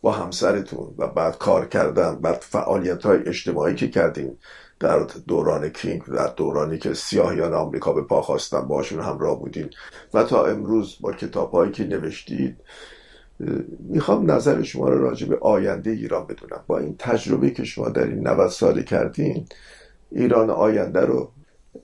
[0.01, 4.37] با همسرتون و بعد کار کردن بعد فعالیت های اجتماعی که کردین
[4.79, 9.69] در دوران کینگ در دورانی که سیاهیان آمریکا به پا خواستن باشون همراه بودین
[10.13, 12.57] و تا امروز با کتاب هایی که نوشتید
[13.79, 16.63] می‌خوام نظر شما رو راجع به آینده ایران بدونم.
[16.67, 19.45] با این تجربه که شما در این 90 سال کردین
[20.11, 21.31] ایران آینده رو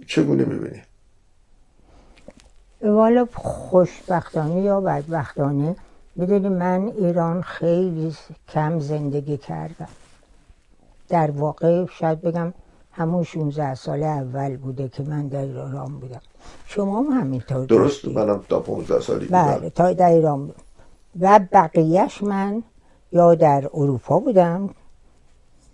[0.08, 0.84] چگونه می‌بینید
[2.82, 5.76] والا خوشبختانه یا بدبختانه؟
[6.20, 8.16] بدونی من ایران خیلی
[8.48, 9.88] کم زندگی کردم.
[11.10, 12.54] در واقع شاید بگم
[12.92, 16.22] همون 16 سال اول بوده که من در ایران بودم.
[16.66, 18.06] شما هم همینطور درست.
[18.06, 20.64] منم تا 15 سالی بله تا در ایران بودم
[21.20, 22.64] و بقیهش من
[23.12, 24.70] یا در اروپا بودم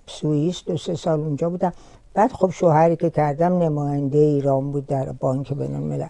[0.08, 1.74] سوئیس دو سه سال اونجا بودم.
[2.14, 6.08] بعد خب شوهری که کردم نماینده ایران بود در بانک بین الملل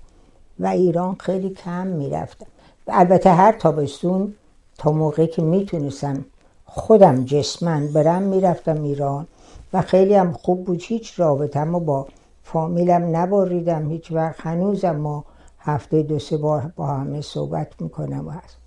[0.60, 2.46] و ایران خیلی کم می‌رفتم.
[2.88, 4.34] البته هر تابستون
[4.78, 6.26] تا موقعی که می‌تونستم
[6.66, 9.28] خودم جسمن برم می‌رفتم ایران
[9.74, 10.82] و خیلی هم خوب بود.
[10.82, 12.08] هیچ رابطم و با
[12.44, 14.36] فامیلم نبریدم هیچ وقت.
[14.40, 15.26] هنوزم ما
[15.60, 18.58] هفته دو سه بار با همه صحبت می‌کنم و هست.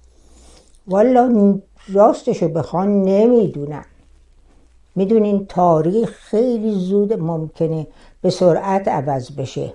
[0.88, 1.58] والا
[1.92, 3.84] راستشو بخوان نمی‌دونم.
[4.96, 7.86] می‌دونین تاریخ خیلی زود ممکنه
[8.22, 9.72] به سرعت عوض بشه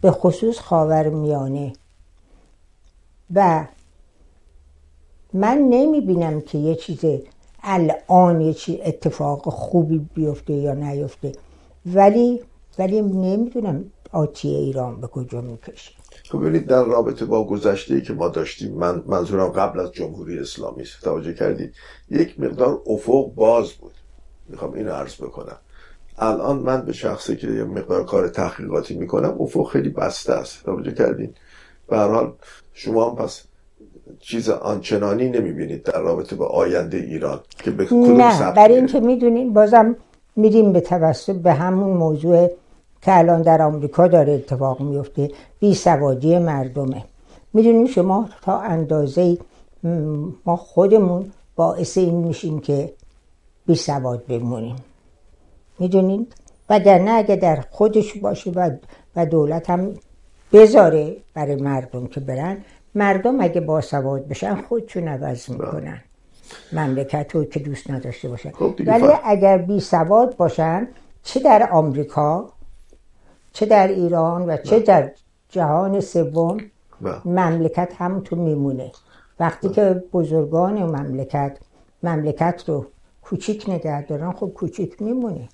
[0.00, 1.72] به خصوص خاور میانه
[3.34, 3.66] و
[5.32, 7.04] من نمی‌بینم که یه چیز
[7.62, 11.32] الان یه چی اتفاق خوبی بیفته یا نیفته.
[11.86, 12.40] ولی
[12.78, 15.92] ولی نمی‌دونم آتی ایران به کجا می‌کشه.
[16.30, 20.82] خب ببینید در رابطه با گذشته که ما داشتیم من منظورم قبل از جمهوری اسلامی
[20.82, 21.02] است.
[21.02, 21.74] توجه کردید.
[22.10, 23.92] یک مقدار افق باز بود.
[24.48, 25.56] می‌خوام اینو عرض بکنم.
[26.18, 30.64] الان من به شخصی که یه مقدار کار تحقیقاتی می‌کنم افق خیلی بسته است.
[30.64, 31.36] توجه کردید
[31.88, 32.32] به هر حال
[32.72, 33.42] شما هم پس
[34.20, 38.74] چیز آنچنانی نمی‌بینید در رابطه با آینده ایران که به نه برای.
[38.74, 39.96] اینکه می‌دونین بازم
[40.36, 42.50] میریم به توسط به همون موضوع
[43.02, 45.30] که الان در آمریکا داره اتفاق میفته
[45.60, 47.04] بی سوادی مردمه.
[47.52, 49.38] می‌دونین شما تا اندازه
[50.44, 52.92] ما خودمون باعث این میشیم که
[53.68, 54.76] بی سواد بمونیم.
[55.78, 56.26] می‌دونین
[56.70, 58.70] وگرنه اگه در خودش باشه و,
[59.16, 59.94] و دولت هم
[60.52, 62.56] بذاره برای مردم که برن
[62.94, 66.00] مردم اگه باسواد بشن خودشون عوض می‌کنن.
[66.72, 69.06] مملکت رو که دوست نداشته باشن خب ولی.
[69.24, 70.88] اگر بی سواد باشن
[71.22, 72.52] چه در آمریکا
[73.52, 75.10] چه در ایران و چه در
[75.48, 76.56] جهان سوم
[77.00, 77.20] بله.
[77.24, 78.92] مملکت همونطور میمونه.
[79.40, 81.58] وقتی که بزرگان مملکت
[82.02, 82.86] مملکت رو
[83.30, 84.32] کوچیک نگه دارن.
[84.32, 85.48] خب کوچیک میمونه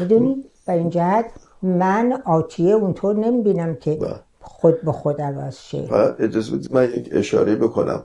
[0.00, 1.24] می‌دونی؟ و این جهت
[1.62, 4.14] من آتیه اونطور نمی‌بینم که بله.
[4.40, 5.88] خود به خود عوض شه.
[6.18, 8.04] اجازه بدید من یک اشاره بکنم.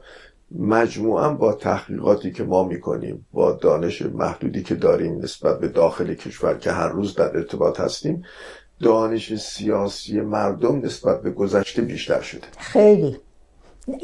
[0.59, 6.57] مجموعا با تحقیقاتی که ما می‌کنیم با دانش محدودی که داریم نسبت به داخل کشور
[6.57, 8.23] که هر روز در ارتباط هستیم
[8.79, 12.47] دانش سیاسی مردم نسبت به گذشته بیشتر شده.
[12.57, 13.17] خیلی.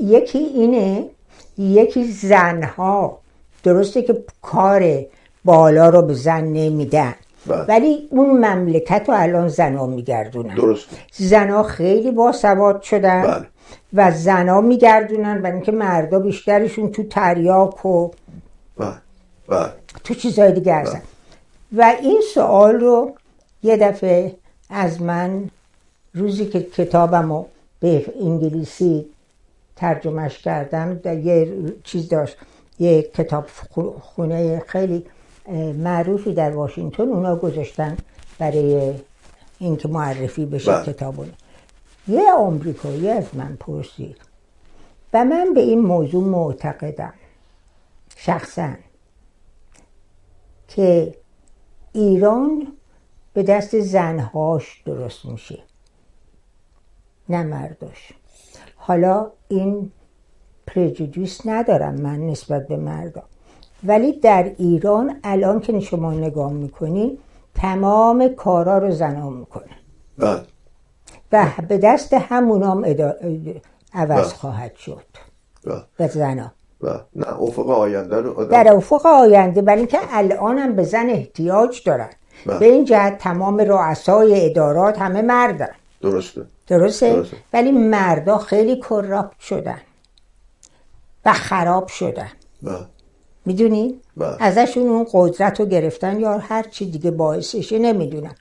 [0.01, 1.09] یکی اینه
[1.57, 3.22] یکی زنها.
[3.63, 5.05] درسته که کار
[5.45, 7.15] بالا رو به زن نمیدن.
[7.47, 7.65] بله.
[7.65, 10.55] ولی اون مملکت رو الان زنها میگردونن.
[10.55, 10.87] درست.
[11.13, 13.47] زنها خیلی باسواد شدن بله.
[13.93, 18.11] و زنها میگردونن برای اینکه مردا بیشترشون تو تریاک و
[18.77, 18.93] بله.
[19.47, 19.69] بله.
[20.03, 21.01] تو چیزهای دیگه هستن.
[21.77, 23.11] و این سوال رو
[23.63, 24.35] یه دفعه
[24.69, 25.49] از من
[26.13, 27.45] روزی که کتابم رو
[27.79, 29.05] به انگلیسی
[29.75, 32.37] ترجمهش کردم در یه چیز داشت.
[32.79, 33.45] یه کتاب
[34.01, 35.05] خونه خیلی
[35.77, 37.97] معروفی در واشنگتن اونا گذاشتن
[38.39, 38.93] برای
[39.59, 40.85] اینکه معرفی بشه بله.
[40.85, 41.29] کتابون
[42.07, 44.17] یه آمریکایی از من پرسید.
[45.13, 47.13] و من به این موضوع معتقدم.
[48.15, 48.73] شخصا.
[50.67, 51.15] که
[51.93, 52.67] ایران
[53.33, 55.63] به دست زنهاش درست میشه.
[57.29, 58.13] نه مرداش.
[58.75, 59.91] حالا این
[60.67, 63.23] پرجودیس ندارم من نسبت به مردا.
[63.83, 67.17] ولی در ایران الان که شما نگاه می‌کنین
[67.55, 69.77] تمام کارا رو زنها می‌کنن
[70.17, 70.41] بله.
[71.31, 73.13] و به دست همونام ادا...
[73.93, 74.23] عوض بله.
[74.23, 75.05] خواهد شد.
[75.65, 75.83] بله.
[75.97, 76.07] به
[76.81, 76.99] بله.
[77.15, 81.83] نه افق آینده رو آدم در افق آینده برای اینکه الان هم به زن احتیاج
[81.83, 82.09] دارن.
[82.45, 82.59] بله.
[82.59, 85.69] به این جهت تمام رؤسای ادارات همه مردن
[86.01, 86.45] درسته.
[86.67, 87.37] درسته؟ درسته.
[87.53, 89.77] ولی مردا خیلی کراپت شدن.
[91.25, 92.31] و خراب شدن.
[92.63, 92.77] بله.
[93.45, 94.35] می‌دونی؟ بله.
[94.39, 98.35] ازشون اون قدرت رو گرفتن یا هر چی دیگه باعثشه نمی‌دونم.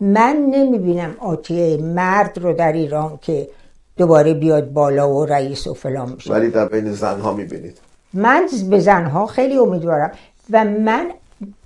[0.00, 3.48] من نمی‌بینم آتیه مرد رو در ایران که
[3.96, 6.32] دوباره بیاد بالا و رئیس و فلان بشه.
[6.32, 7.78] ولی در بین زنها می‌بینید.
[8.12, 10.10] من به زنها خیلی امیدوارم
[10.50, 11.10] و من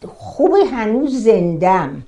[0.08, 2.02] خوب هنوز زندم.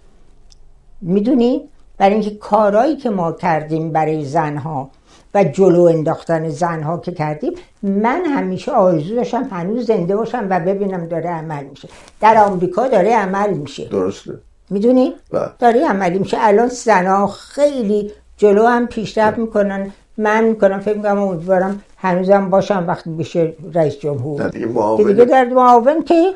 [1.01, 4.91] می‌دونی؟ برای اینکه کارهایی که ما کردیم برای زنها
[5.35, 11.07] و جلو انداختن زنها که کردیم من همیشه آرزو داشتم هنوز زنده باشم و ببینم
[11.07, 11.89] داره عمل میشه
[12.21, 14.39] در آمریکا داره عمل میشه درسته
[14.71, 15.51] می‌دونی؟ بله.
[15.59, 21.83] داره عملی میشه الان زنها خیلی جلو هم پیشرفت می‌کنن من می‌کنم فکر می‌کنم امیدوارم
[21.97, 24.49] هنوزم باشم وقتی بشه رئیس جمهور
[24.97, 26.33] دیگه در معاون که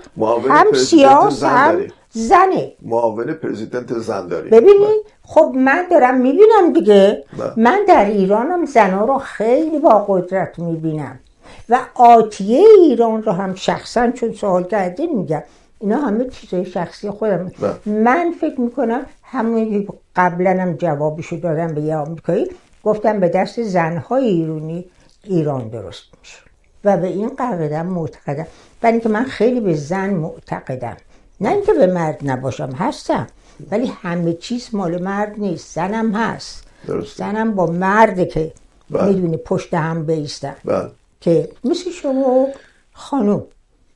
[0.49, 1.81] هم سیاس هم.
[2.19, 2.73] زنه.
[2.83, 7.25] معاون پرزیدنت زن داری ببینی؟ خب من دارم می‌بینم دیگه.
[7.39, 7.53] بله.
[7.57, 11.21] من در ایرانم زنها رو خیلی با قدرت می‌بینم.
[11.69, 15.43] و آتیه ایران رو هم شخصا چون سوال کردین میگم.
[15.81, 17.53] اینا همه چیزای شخصی خودم.
[17.61, 17.95] بله.
[18.03, 22.49] من فکر می‌کنم همون قبلا هم جوابشو دادم به یه آمریکایی.
[22.85, 24.85] گفتم به دست زنهای ایرانی
[25.25, 26.39] ایران درست میشه.
[26.85, 28.47] و به این قاعدم معتقدم
[28.81, 30.97] برای اینکه من خیلی به زن معتقدم.
[31.41, 33.27] نه اینکه به مرد نباشم هستم.
[33.71, 35.75] ولی همه چیز مال مرد نیست.
[35.75, 36.65] زنم هست.
[36.87, 37.17] درسته.
[37.17, 38.53] زنم با مرده که
[38.91, 39.07] بله.
[39.07, 40.57] می‌دونی پشت هم بیستن.
[40.65, 40.91] بله.
[41.21, 42.47] که مثل شما
[42.93, 43.45] خانوم.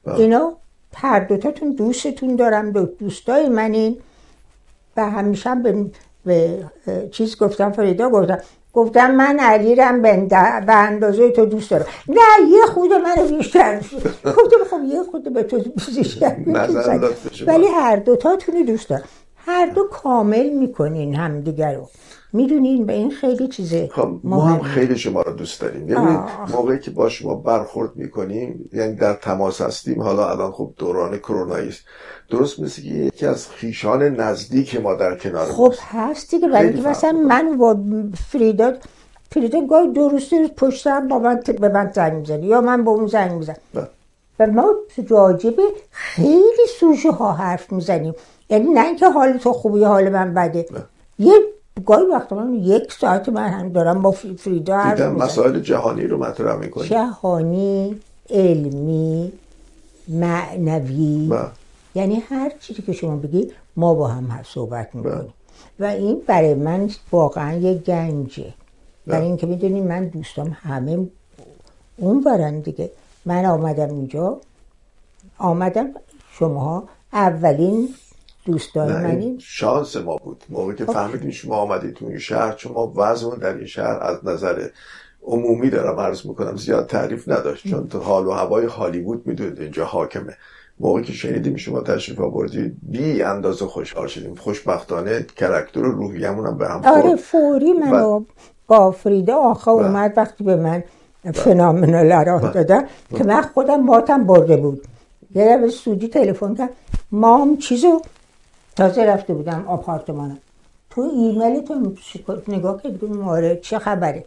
[0.05, 0.15] بله.
[0.21, 0.53] اینا
[0.95, 2.71] هر دوتاتون دوستتون دارم.
[2.71, 3.99] دو دوستای منین.
[4.97, 5.87] و همیشه هم به,
[6.25, 6.65] به
[7.13, 8.39] چیز گفتم فریدا گفتم.
[8.73, 11.87] گفتم من علی رم به اند- به اندازه تو دوست دارم.
[12.09, 13.81] نه یه خود منو بیشتر
[14.25, 15.59] گفتم خب یه خود به تو
[15.97, 16.37] بیشتر.
[17.47, 19.05] ولی هر دوتاتون رو دوست دارم.
[19.37, 21.89] هر دو کامل می‌کنین همدیگر رو.
[22.33, 24.63] می‌دونین به این خیلی چیزه خب ما هم.
[24.63, 26.19] خیلی شما رو دوست داریم یعنی.
[26.53, 31.69] موقعی که با شما برخورد می‌کنیم یعنی در تماس هستیم حالا الان خب دوران کرونایی
[31.69, 31.81] است
[32.31, 35.75] درست مثل که یکی از خیشان نزدیک ما در کنار خب.
[35.81, 37.13] هست دیگه فرق مثلا.
[37.13, 37.77] من با
[38.31, 38.73] فریدا
[39.33, 42.93] فریدا گاهی دو روز پشت هم با من به من زنگ می‌زنه یا من با
[42.93, 43.89] اون زنگ می‌زنم بله.
[44.39, 44.75] و ما
[45.09, 45.55] راجب
[45.91, 48.15] خیلی سوژه ها حرف می‌زنیم
[48.51, 50.67] یعنی نه اینکه حال تو خوبی حال من بده
[51.19, 51.33] یه
[51.81, 56.07] گاهی وقتا من یک ساعت من هم دارم با فری- فریدا حرف دیدم مسائل جهانی
[56.07, 58.01] رو مطرح می‌کنیم جهانی
[58.31, 59.33] علمی
[60.09, 61.49] معنوی بله.
[61.95, 65.35] یعنی هر چیزی که شما بگی ما با هم هر صحبت می‌کنیم.
[65.81, 68.55] و این برای من واقعا یه گنجه.
[69.07, 71.07] برای اینکه می‌دونی من دوستام همه
[71.97, 72.91] اون برن دیگه.
[73.27, 74.41] من آمدم اینجا.
[75.39, 75.91] آمدم.
[76.39, 77.89] شما اولین
[78.45, 80.45] دوستای نه، این منی شانس ما بود.
[80.49, 80.87] موقعی خب.
[80.87, 84.69] که فهمیدیم شما آمدید تو این شهر چون ما وضعمون در این شهر از نظر
[85.23, 89.85] عمومی دارم عرض می‌کنم زیاد تعریف نداشت چون تو حال و هوای هالیوود می‌دونید اینجا
[89.85, 90.37] حاکمه.
[90.81, 94.35] موقعی که شنیدیم شما تشریف آوردید بی اندازه خوشحال شدیم.
[94.35, 98.25] خوشبختانه کرکتر و روحیمون هم به هم آره خورد فوری منو
[98.67, 99.87] با فریده آخه بله.
[99.87, 100.85] اومد وقتی به من
[101.35, 102.85] فنامنال راه دادن
[103.17, 104.83] که من خودم ماتم برده بود.
[105.35, 106.71] یه به سودی تلفن کرد.
[107.13, 108.03] مام چیزو
[108.77, 110.39] تازه رفته بودم آپارتمانم.
[110.91, 111.95] تو ایمیل تو
[112.49, 114.25] نگاه کردم آره چه خبره؟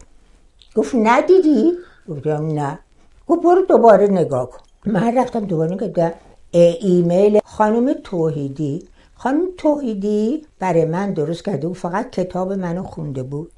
[0.74, 1.72] گفت ندیدی؟
[2.08, 2.78] گفتم نه.
[3.26, 4.58] گفت برو دوباره نگاه کن.
[4.86, 6.14] من رفتم دوباره نگاه کردم.
[6.52, 8.88] ایمیل خانم توحیدی.
[9.14, 13.52] خانم توحیدی برای من درست کرده بود فقط کتاب منو خونده بود.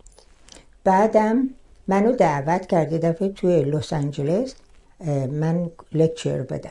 [0.85, 1.49] بعدم
[1.89, 4.55] منو دعوت کرده دفعه توی لس آنجلس
[5.31, 6.71] من لکچر بدم.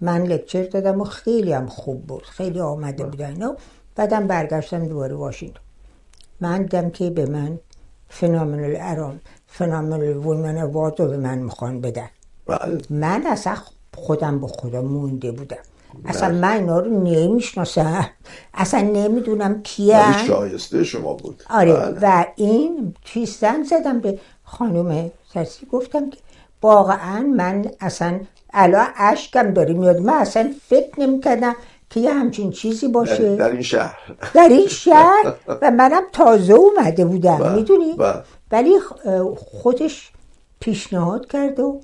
[0.00, 2.22] من لکچر دادم و خیلی هم خوب بود.
[2.22, 3.56] خیلی آمده بودن اینا.
[3.96, 5.60] بعدم برگشتم دوباره واشنگتن
[6.40, 7.58] من دیدم که به من
[8.08, 12.08] فنامنال ارام فنامنال وومن اوارد رو به من می‌خوان بدن.
[12.46, 12.78] بله.
[12.90, 13.56] من اصلا
[13.96, 15.56] خودم به خودم مونده بودم.
[16.04, 18.10] اصلا من اینا رو نمی‌شناسم.
[18.54, 21.42] اصلا نمی‌دونم کیه شایسته شما بود.
[21.50, 21.72] آره.
[21.72, 21.98] بله.
[22.02, 22.94] و این
[23.40, 25.66] زنگ زدم به خانم سرسی.
[25.66, 26.18] گفتم که
[26.62, 28.20] واقعا من اصلا
[28.52, 30.00] الان اشکم داره میاد.
[30.00, 31.56] من اصلا فکر نمی‌کردم
[31.90, 33.36] که یه همچین چیزی باشه.
[33.36, 33.98] در این شهر.
[34.34, 37.36] در این شهر؟ و منم تازه اومده بودم.
[37.36, 38.22] بله، می‌دونی؟ بله.
[38.50, 38.78] ولی
[39.36, 40.12] خودش
[40.60, 41.80] پیشنهاد کرد و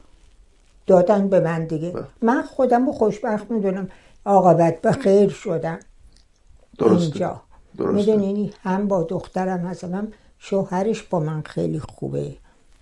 [0.86, 1.90] دادن به من دیگه.
[1.90, 2.04] بله.
[2.22, 3.88] من خودم رو خوشبخت می‌دونم.
[4.26, 5.78] عاقبت به خیر شدم.
[6.78, 7.02] درسته.
[7.02, 7.40] اینجا.
[7.78, 7.94] درسته.
[7.94, 12.32] می‌دونی؟ هم با دخترم هستم هم شوهرش با من خیلی خوبه.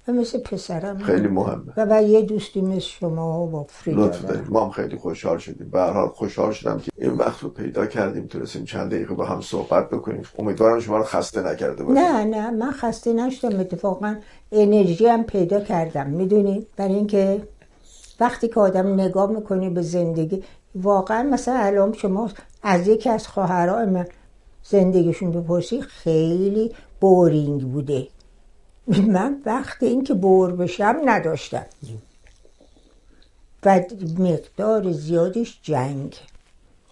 [0.09, 1.73] و مثل پسرم خیلی مهمه.
[1.77, 4.25] و, و یه دوستی مثل شما و با فریدا لطف.
[4.25, 5.69] دارید ما هم خیلی خوشحال شدیم.
[5.71, 8.27] به هر حال خوشحال شدم که این وقت رو پیدا کردیم.
[8.27, 10.23] تونستیم چند دقیقه با هم صحبت بکنیم.
[10.39, 12.05] امیدوارم شما رو خسته نکرده باشیم.
[12.05, 12.51] نه نه.
[12.51, 13.61] من خسته نشدم.
[13.61, 14.17] اتفاقا
[14.53, 16.11] انرژی هم پیدا کردم.
[16.11, 17.43] می‌دونید برای اینکه
[18.21, 20.43] وقتی که آدم نگاه می‌کنه به زندگی
[20.75, 22.31] واقعا مثلا الان شما
[22.63, 24.07] از یکی از خواهرای من
[24.65, 28.07] زندگیشون بپرسی خیلی بورینگ بوده.
[28.87, 31.67] من وقت اینکه بور بشم نداشتم.
[33.67, 33.81] و
[34.19, 36.17] مقدار زیادش جنگ.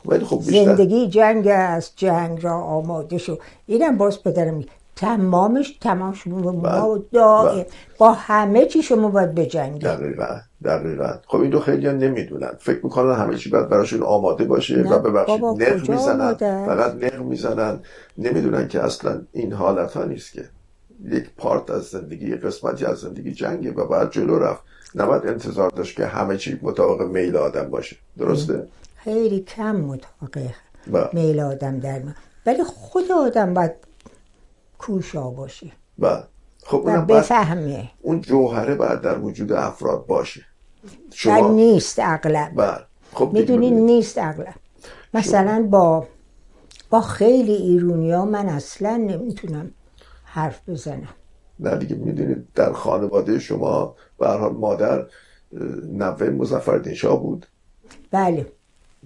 [0.05, 3.39] ولی خب بیشتر زندگی جنگ است جنگ را آماده شو.
[3.67, 4.65] اینم باز پدرم
[4.97, 7.03] تمامش تمام شما ما بله.
[7.13, 7.55] دائم.
[7.55, 7.67] بله.
[7.99, 9.83] با همه چی شما باید بجنگید.
[9.83, 11.15] دقیقا دقیقا.
[11.27, 12.53] خب این رو خیلی ها نمی‌دونن.
[12.59, 16.35] فکر می‌کنن همه چی باید براشون آماده باشه نه و ببخشید نق کجا می‌زنن؟
[16.67, 17.81] فقط نق می‌زنن.
[18.19, 20.45] نمی‌دونن که اصلا این حالت ها نیست که.
[21.05, 24.63] یک پارت از زندگی یک قسمتی از زندگی جنگه و باید جلو رفت.
[24.95, 27.97] نباید انتظار داشت که همه چی مطابق میل آدم باشه.
[28.19, 30.51] درسته؟ خیلی کم مطابق
[30.87, 31.11] بله.
[31.13, 32.15] میل آدم در من
[32.47, 33.73] ولی خود آدم باید
[34.79, 35.73] کوشا باشه.
[35.99, 36.23] و
[36.65, 37.91] خب و اونم باید بفهمه.
[38.03, 40.41] اون جوهره باید در وجود افراد باشه.
[41.11, 42.85] شما نیست اغلب بله.
[43.13, 43.71] خب می‌دونی.
[43.71, 44.55] نیست اغلب
[45.15, 46.07] مثلا با
[46.91, 49.71] با خیلی ایرونیا من اصلا نمی‌تونم
[50.33, 51.09] حرف بزنم.
[51.61, 55.07] نه دیگه می‌دونید در خانواده شما به حال مادر
[55.93, 57.47] نوه مظفرالدین شاه بود.
[58.11, 58.47] بله.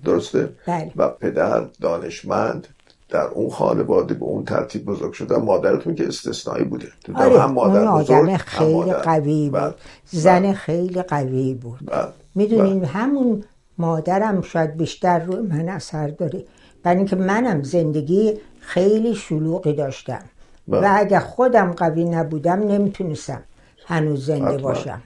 [0.05, 0.93] درسته؟ بله.
[0.97, 2.69] و پدر دانشمند
[3.09, 6.89] در اون خانواده به اون ترتیب بزرگ شده مادرتون که استثنایی بوده.
[7.15, 8.99] آره هم مادر آدم هم خیلی مادر.
[8.99, 9.67] قوی بله.
[9.67, 9.75] بود
[10.07, 11.81] زن خیلی قوی بود.
[11.87, 12.09] بله.
[12.35, 13.45] می‌دونین همون
[13.79, 16.45] مادرم شاید بیشتر روی من اثر داره.
[16.83, 20.23] برای اینکه منم زندگی خیلی شلوغی داشتم.
[20.69, 20.81] بله.
[20.81, 23.43] و اگه خودم قوی نبودم نمی‌تونستم
[23.87, 24.57] هنوز زنده.
[24.57, 25.03] باشم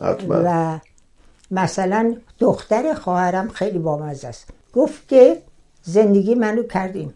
[0.00, 0.78] حتما و
[1.50, 5.42] مثلا دختر خواهرم خیلی بامزه است گفت که
[5.82, 7.14] زندگی منو کردیم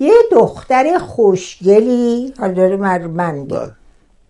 [0.00, 2.76] یه دختر خوشگلی حالا داره
[3.06, 3.44] من.
[3.44, 3.72] بله.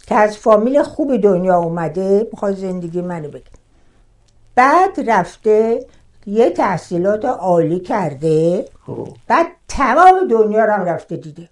[0.07, 3.43] که از فامیل خوب دنیا اومده می‌خواد زندگی منو بگه
[4.55, 5.87] بعد رفته
[6.27, 9.09] یه تحصیلات عالی کرده خب.
[9.29, 11.49] بعد تمام دنیا رو هم رفته دیده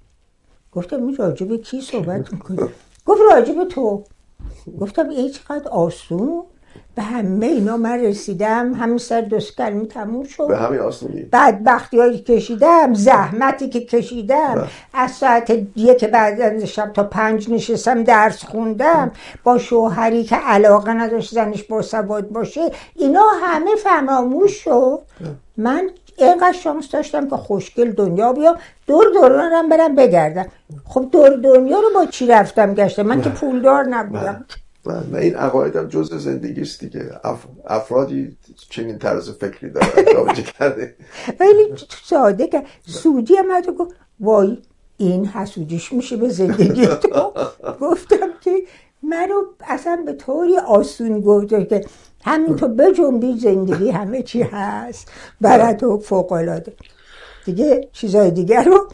[0.76, 2.68] گفتم این راجب کی صحبت می‌کنی؟
[3.06, 4.04] گفت راجب تو.
[4.80, 6.42] گفتم ای چقدر آسون.
[6.94, 8.74] به همه اینا من رسیدم.
[8.74, 10.48] همین سر دوست کلمی تموم شد.
[10.48, 14.54] به همین آسونی بدبختی هایی کشیدم زحمتی که کشیدم.
[14.54, 14.66] بله.
[14.94, 19.12] از ساعت یک بعد از شب تا پنج نشستم درس خوندم.
[19.44, 24.98] با شوهری که علاقه نداشت زنش با سواد باشه اینا همه فراموش شد.
[25.56, 28.56] من اینقدر شانس داشتم که خوشگل دنیا بیام.
[28.86, 30.46] دور دورانم برم بگردم.
[30.84, 34.44] خب دور دنیا رو با چی رفتم گشتم؟ من که پولدار نبودم.
[34.86, 37.10] و و این عقایدم جز زندگی است دیگه.
[37.24, 37.44] اف...
[37.66, 38.36] افرادی
[38.70, 40.34] چنین طرز فکری دارن.
[40.58, 40.94] کرده
[41.38, 44.58] خیلی ساده که سودی هم گفت وای
[44.96, 47.32] این حسودیش میشه به زندگی تو.
[47.80, 48.50] گفتم که
[49.02, 51.84] منو اصلا به طوری آسون گفت که
[52.24, 56.72] همینطور بجنبی زندگی همه چی هست برای تو فوق العاده
[57.44, 58.88] دیگه چیزای دیگر رو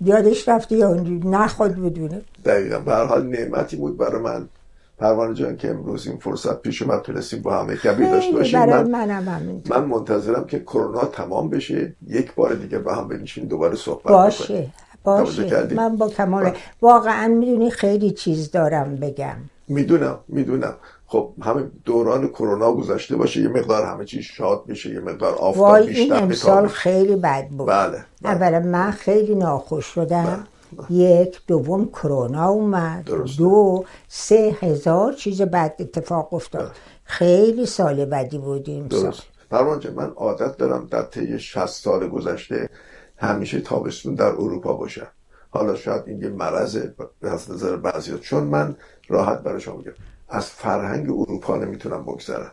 [0.00, 0.94] یادش رفته یا
[1.24, 2.22] نخواد بدونه.
[2.44, 2.78] دقیقا.
[2.78, 4.48] به هر حال نعمتی بود برای من.
[4.98, 8.60] پروانه جان که امروز این فرصت پیش اومد تونستیم با همه کبی داشته باشیم.
[8.60, 9.78] برای من, همینطور.
[9.78, 11.94] من منتظرم که کرونا تمام بشه.
[12.06, 14.70] یک بار دیگه با هم بنشین دوباره صحبت باشه.
[15.04, 16.54] باشه؟ من با کمال بله.
[16.82, 19.36] واقعا می‌دونی خیلی چیز دارم بگم.
[19.68, 20.74] می‌دونم می‌دونم.
[21.06, 25.56] خب همه دوران کرونا گذشته باشه یه مقدار همه چیز شاد بشه یه مقدار آفتاب
[25.56, 26.66] وای این امسال.
[26.66, 27.68] خیلی بد بود.
[27.68, 28.32] بله، بله.
[28.32, 30.46] اولا من خیلی ناخوش شدم.
[30.90, 33.04] یک دوم کرونا اومد.
[33.04, 33.38] درسته.
[33.38, 36.72] دو سه هزار چیز بد اتفاق افتاد.
[37.04, 39.22] خیلی سال بدی بود این سال درست.
[39.96, 42.68] من عادت دارم در طی 60 سال گذشته
[43.22, 45.06] همیشه تابستون در اروپا باشم
[45.50, 48.76] حالا شاید این یه مرضه از نظر بعضی چون من
[49.08, 49.92] راحت برای شما میگم
[50.28, 52.52] از فرهنگ اروپا نمی‌تونم بگذرم.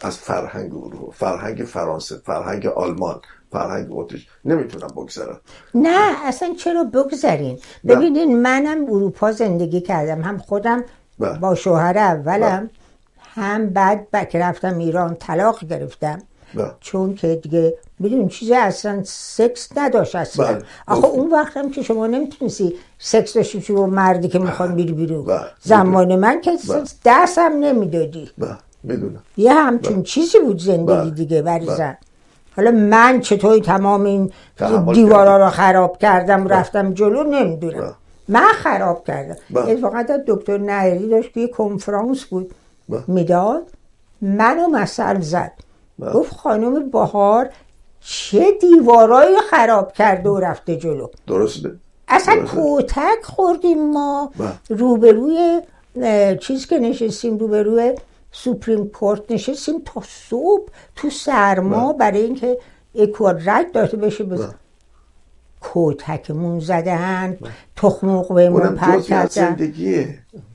[0.00, 3.20] از فرهنگ اروپا فرهنگ فرانسه فرهنگ آلمان
[3.52, 5.40] فرهنگ اتریش نمی‌تونم بگذرم.
[5.74, 7.94] نه اصلا چرا بگذارین نه.
[7.94, 10.22] ببینین منم اروپا زندگی کردم.
[10.22, 10.84] هم خودم
[11.18, 11.38] بله.
[11.38, 12.70] با شوهر اولم
[13.18, 16.22] هم بعد با که رفتم ایران طلاق گرفتم.
[16.54, 16.70] بله.
[16.80, 20.62] چون که دیگه میدون چیزی اصلا سکس نداشت اصلا بله.
[20.86, 25.24] آخه اون وقت هم که شما نمی‌تونستی سکس داشتی با مردی که می‌خوان بیری بیرون
[25.24, 25.40] بله.
[25.60, 26.82] زمان من که بله.
[27.04, 31.10] دست هم نمی‌دادی بله می‌دونم یه همچین چیزی بود زندگی بله.
[31.10, 31.76] دیگه برای بله.
[31.76, 31.96] زن
[32.56, 34.32] حالا من چطوری تمام این
[34.92, 35.36] دیوارا.
[35.36, 37.92] رو خراب کردم رفتم جلو نمی‌دونم بله.
[38.28, 39.72] من خراب کردم بله.
[39.72, 42.54] اتفاقا دکتر نهری داشت که یه کنفرانس بود
[42.88, 43.02] بله.
[43.06, 43.62] می‌داد
[44.22, 45.52] منو مثل زد
[45.98, 46.12] بله.
[46.12, 47.50] گفت خانم بهار
[48.00, 51.08] چه دیوارایی خراب کرده و رفته جلو.
[51.26, 51.72] درسته.
[52.08, 52.56] اصلا درسته.
[52.56, 54.32] کتک خوردیم ما.
[54.38, 54.78] بله.
[54.78, 55.60] روبروی
[56.40, 57.94] چیز که نشستیم روبروی
[58.32, 61.98] سوپریم کورت نشستیم تا صبح تو سرما بله.
[61.98, 62.58] برای اینکه
[62.94, 64.46] اکوادرک داشته بشه بز...
[65.60, 67.36] کتکمون زدن
[67.76, 69.70] تخموق بهمون از کردن.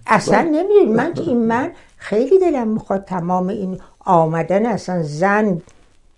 [0.07, 0.85] اصلا نمی‌دونی.
[0.85, 5.61] من این من خیلی دلم می‌خواد تمام این آمدن اصلا زن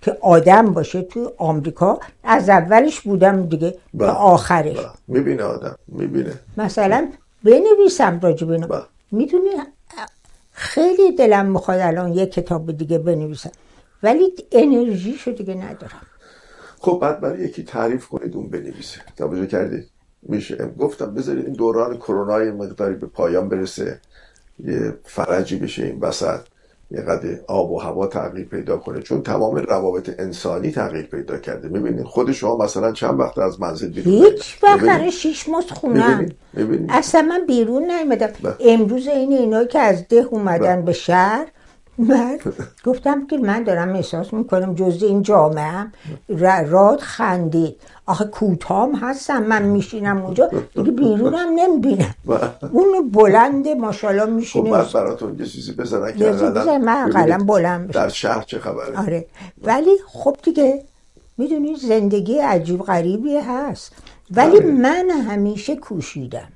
[0.02, 4.10] که آدم باشه تو آمریکا از اولش بودم دیگه تا بله.
[4.10, 4.78] آخرش.
[4.78, 4.90] بله.
[5.08, 6.34] می‌بینه آدم می‌بینه.
[6.58, 7.12] مثلا
[7.44, 8.68] بنویسم راجع به اینا.
[8.68, 8.82] بله.
[9.12, 9.50] می‌دونی
[10.52, 13.52] خیلی دلم می‌خواد الان یه کتاب دیگه بنویسم.
[14.04, 16.02] ولی انرژیشو دیگه ندارم.
[16.80, 19.02] خب بعد برای یکی تعریف کنید اون بنویسه.
[19.18, 19.90] توجه کردید
[20.22, 20.70] میشه.
[20.80, 24.00] گفتم بذارید این دوران کرونا مقداری به پایان برسه
[24.60, 26.40] یه فرجی بشه این وسط.
[26.92, 31.68] یه قدر آب و هوا تغییر پیدا کنه چون تمام روابط انسانی تغییر پیدا کرده
[31.68, 36.30] می‌بینید خود شما مثلا چند وقت از منزل بیرون هیچ وقت؟ برای شیش ماه خونم؟
[36.90, 38.56] اصلا من بیرون نیومدم بله.
[38.60, 40.86] امروز این اینا که از ده اومدن بله.
[40.86, 41.48] به شهر
[41.98, 42.40] من
[42.86, 45.92] گفتم که من دارم احساس می‌کنم جز این جامعه هم
[46.70, 47.76] راد خندید
[48.06, 52.50] آخه کوتام هستم من میشینم اونجا دیگه بیرونم نمی‌بینم بله.
[52.72, 57.92] اون بلند ماشاءالله خب میشینه بعد براتون یه چیزی بزنن که من اقلا بلند.
[57.92, 59.26] در شهر چه خبره آره
[59.64, 60.84] ولی خب دیگه
[61.38, 63.94] می‌دونی زندگی عجیب غریبی هست
[64.32, 64.72] ولی بله.
[64.72, 66.48] من همیشه کوشیدم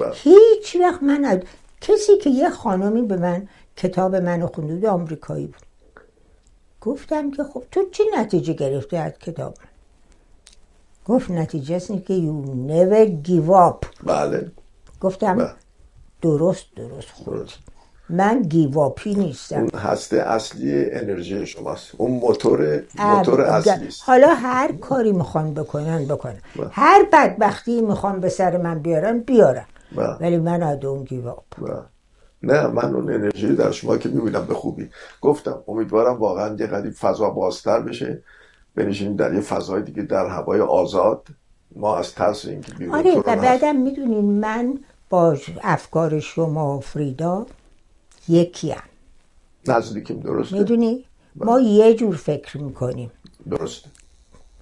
[0.00, 0.12] بله.
[0.14, 1.42] هیچ وقت من
[1.80, 5.66] کسی که یه خانمی به من کتاب منو خونده بود آمریکایی بود.
[6.80, 9.54] گفتم که خب تو چه نتیجه گرفتی از کتاب؟
[11.06, 14.04] گفت نتیجه است این که you never give up.
[14.04, 14.50] بله.
[15.00, 15.50] گفتم بله.
[16.22, 17.50] درست درست خود.
[18.08, 19.60] من گیواپی نیستم.
[19.60, 21.92] اون هسته اصلی انرژی شماست.
[21.98, 24.02] اون موتور موتور اصلی است.
[24.06, 26.40] حالا هر کاری می‌خوان بکنن بکنن.
[26.56, 26.68] بله.
[26.72, 29.64] هر بدبختی می‌خوان به سر من بیارن بیارن.
[29.96, 30.16] بله.
[30.20, 31.93] ولی من ادون گیواب و
[32.44, 34.90] نه من اون انرژی در شما که می‌بینم به خوبی.
[35.20, 38.22] گفتم امیدوارم واقعا یه قدیم فضا بازتر بشه.
[38.74, 41.28] بنشینیم در یه فضای دیگه در هوای آزاد.
[41.76, 43.22] ما از ترس اینکه بیرون آره و.
[43.22, 44.78] بعدم می‌دونین من
[45.10, 47.46] با افکار شما و فریدا
[48.28, 48.82] یکیم
[49.68, 51.04] نزدیکیم درسته؟ می‌دونی؟
[51.36, 53.10] ما یه جور فکر می‌کنیم.
[53.50, 53.88] درسته.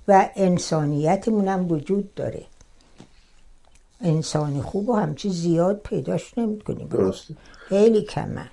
[0.09, 2.43] و انسانیتمون هم وجود داره.
[4.03, 6.88] انسان خوب و همچی زیاد پیداش نمی‌کنیم.
[6.88, 7.34] درسته.
[7.68, 8.48] خیلی کمن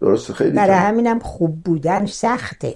[0.00, 0.86] درسته خیلی برای کم.
[0.86, 2.74] همینم خوب بودن سخته.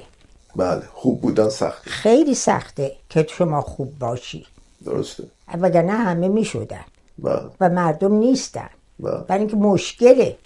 [0.57, 1.91] بله خوب بودن سخته.
[1.91, 4.47] خیلی سخته که شما خوب باشی.
[4.85, 5.25] درسته.
[5.61, 6.85] وگرنه همه می‌شدن.
[7.19, 7.43] بله.
[7.61, 8.71] و مردم نیستن.
[9.01, 9.19] بله.
[9.29, 10.37] برای اینکه مشکله.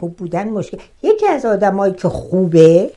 [0.00, 0.78] خوب بودن مشکل.
[1.02, 2.90] یکی از آدمایی که خوبه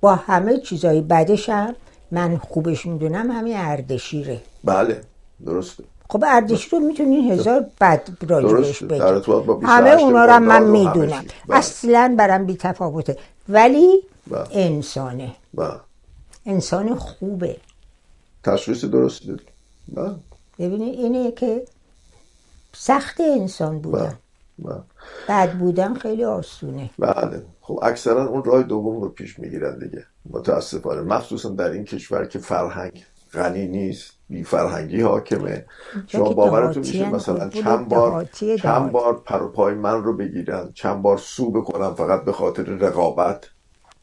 [0.00, 1.74] با همه چیزای بدش هم
[2.10, 4.40] من خوبش می‌دونم همین اردشیره.
[4.64, 5.00] بله
[5.46, 5.84] درسته.
[6.10, 11.24] خب اردشیر رو می‌تونین هزار بد راجبش بگید با 28 همه اونا رو من می‌دونم.
[11.48, 11.58] بله.
[11.58, 13.16] اصلا برام بی تفاوته.
[13.48, 14.46] ولی بله.
[14.50, 15.34] انسانه.
[15.54, 15.80] بله.
[16.46, 17.56] انسان خوبه.
[18.44, 19.42] تشخیص درستی دادی.
[19.88, 20.14] بله.
[20.58, 21.62] ببینید اینه که
[22.72, 24.14] سخت انسان بودن.
[24.58, 24.82] بله.
[25.28, 26.90] بد بودن خیلی آسونه.
[26.98, 27.42] بله.
[27.60, 30.04] خب اکثرا اون راه دوم رو پیش می‌گیرن دیگه.
[30.30, 31.00] متاسفانه.
[31.00, 35.64] مخصوصا در این کشور که فرهنگ غنی نیست بی فرهنگی حاکمه.
[36.06, 38.24] شما باورتون میشه مثلا چند بار
[38.62, 38.92] چند.
[38.92, 43.50] بار پر و پای من رو بگیرن چند بار سو بکنم فقط به خاطر رقابت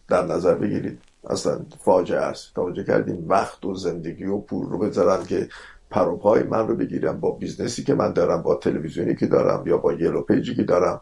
[0.08, 1.00] در نظر بگیرید.
[1.30, 2.56] اصلا فاجعه است.
[2.56, 5.50] توجه کردیم وقت و زندگی و پول رو بذارن که
[5.90, 7.20] پر و پای من رو بگیرن.
[7.20, 10.56] با business ی که من دارم با تلویزیونی که دارم یا با Yellow Page ی
[10.56, 11.02] که دارم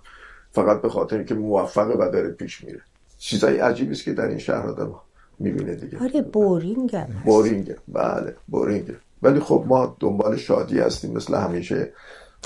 [0.52, 2.82] فقط به خاطر اینکه موفقه و داره پیش میره.
[3.18, 4.96] چیزای عجیبی است که در این شهر آدم
[5.40, 6.00] می‌بینه دیگه.
[6.04, 7.78] آره boring هم هست boring ه.
[7.88, 8.96] بله boring ه.
[9.24, 11.94] ولی خب ما دنبال شادی هستیم مثل همیشه.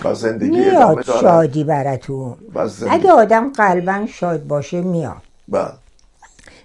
[0.06, 1.22] و زندگی ادامه داره.
[1.22, 2.38] شادی براتون.
[2.90, 5.22] اگه آدم قلبا شاد باشه میاد.
[5.48, 5.74] بله.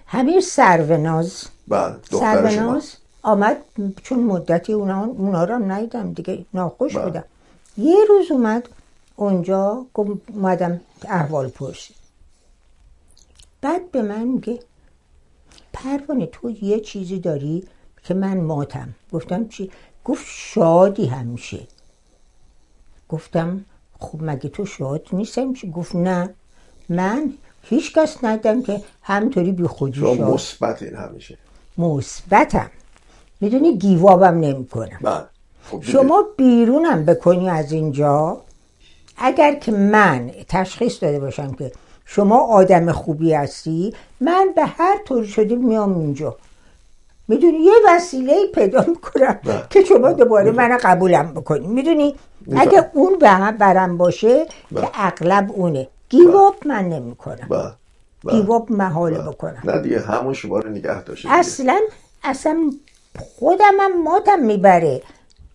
[0.07, 1.43] همین سروناز.
[1.67, 3.57] بله سروناز آمد
[4.03, 6.45] چون مدتی اونا, اونا رو هم ندیدم دیگه.
[6.53, 7.05] ناخوش بله.
[7.05, 7.23] بودم.
[7.77, 8.69] یه روز اومد
[9.15, 11.93] اونجا اومدم احوال پرسی
[13.61, 14.59] بعد به من میگه
[15.73, 17.63] پروانه تو یه چیزی داری
[18.03, 18.95] که من ماتم.
[19.11, 19.71] گفتم چی؟
[20.05, 21.59] گفت شادی همیشه.
[23.09, 23.65] گفتم
[23.99, 26.29] خب مگه تو شاد نیستم؟ چی؟ گفت نه.
[26.89, 30.21] من هیچ کس ندیدم که همطوری بی خودی شاد.
[30.21, 31.37] مثبت این همیشه.
[31.77, 32.71] مثبتم.
[33.41, 35.25] می‌دونی گیوابم نمی کنم بله.
[35.63, 35.81] خب.
[35.81, 38.41] شما بیرونم بکنی از اینجا.
[39.17, 41.71] اگر که من تشخیص داده باشم که
[42.05, 46.37] شما آدم خوبی هستی؟ من به هر طور شده میام اینجا.
[47.27, 49.63] می‌دونی؟ یه وسیله پیدا می‌کنم بله.
[49.69, 51.67] که شما دوباره من قبولم بکنی.
[51.67, 52.15] می‌دونی؟
[52.55, 54.81] اگه اون به هم برم باشه بله.
[54.81, 55.87] که اغلب اونه.
[56.09, 57.47] گیواب من نمی‌کنم.
[57.49, 57.71] بله.
[58.23, 58.35] بله.
[58.35, 59.61] گیواب محاله بکنم.
[59.63, 61.29] نه دیگه همون شما رو نگه داشته.
[61.31, 61.79] اصلا
[62.23, 62.71] اصلا
[63.19, 65.01] خودم هم ماتم می‌بره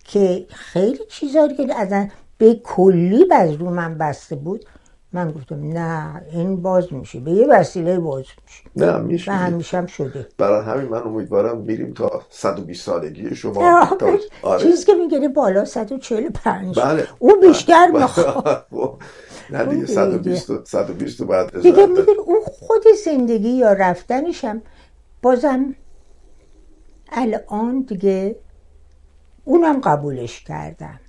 [0.05, 2.07] که خیلی چیزایی که از
[2.39, 4.65] به کلی باز رو من بسته بود.
[5.13, 8.65] من گفتم نه این باز میشه به یه وسیله باز میشه.
[8.77, 9.31] نه میشه.
[9.33, 10.29] و همیشه هم شده.
[10.39, 14.19] برای همین من امیدوارم میریم تا 120 سالگی شما تا...
[14.43, 14.63] آره.
[14.63, 17.09] چیزی که میگه بالا 145 بله.
[17.19, 18.67] اون بیشتر می‌خواد.
[19.51, 21.87] نه دیگه اون 120 و- 120 رو باید دیگه.
[21.87, 24.63] می‌دونی اون خود زندگی یا رفتنشم
[25.23, 25.75] بازم
[27.13, 28.41] الان دیگه
[29.45, 31.01] اونم قبولش کردم.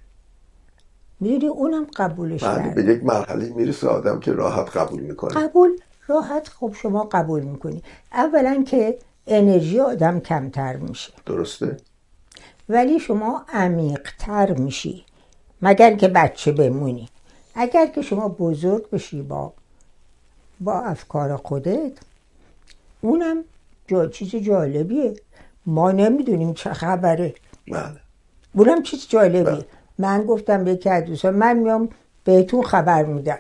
[1.20, 5.34] می‌دونی اونم قبولش بله به یک مرحله می‌رسه آدم که راحت قبول می‌کنه.
[5.34, 5.70] قبول
[6.08, 7.84] راحت خب شما قبول می‌کنی.
[8.14, 8.98] اولا که
[9.28, 11.14] انرژی آدم کمتر میشه.
[11.26, 11.78] درسته؟
[12.70, 15.06] ولی شما عمیقتر میشی.
[15.62, 17.10] مگر که بچه بمونی.
[17.56, 19.54] اگر که شما بزرگ بشی با
[20.60, 21.92] با افکار خودت
[23.02, 23.44] اونم
[23.88, 25.14] جا چیز جالبیه.
[25.66, 27.34] ما نمی‌دونیم چه خبره.
[27.72, 28.00] بله.
[28.54, 29.44] اونم چیز جالبیه.
[29.44, 29.66] بله.
[30.00, 31.90] من گفتم به یکی از دوستان من میام
[32.24, 33.38] بهتون خبر میدم.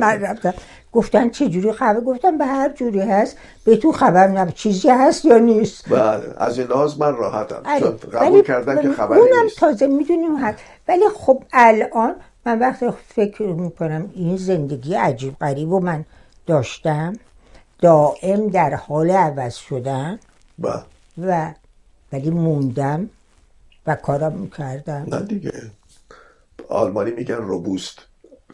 [0.00, 0.54] من رفتم
[0.92, 4.50] گفتن چه جوری خبر؟ گفتم به هر جوری هست بهتون خبر میدم.
[4.50, 7.62] چیزی هست یا نیست؟ بله از این لحاظ من راحتم.
[7.64, 7.80] آره.
[7.80, 9.58] چون قبول کردم که خبری اونم نیست.
[9.58, 10.58] تازه می‌دونیم هست.
[10.88, 12.14] ولی خب الان
[12.46, 16.04] من وقتی فکر می‌کنم این زندگی عجیب غریب و من
[16.46, 17.12] داشتم.
[17.80, 20.18] دائم در حال عوض شدن.
[20.58, 20.82] بله.
[21.18, 21.50] و
[22.12, 23.10] ولی موندم.
[23.86, 25.06] و کارم کردم.
[25.08, 25.52] نه دیگه.
[26.68, 27.98] آلمانی میگن روبوست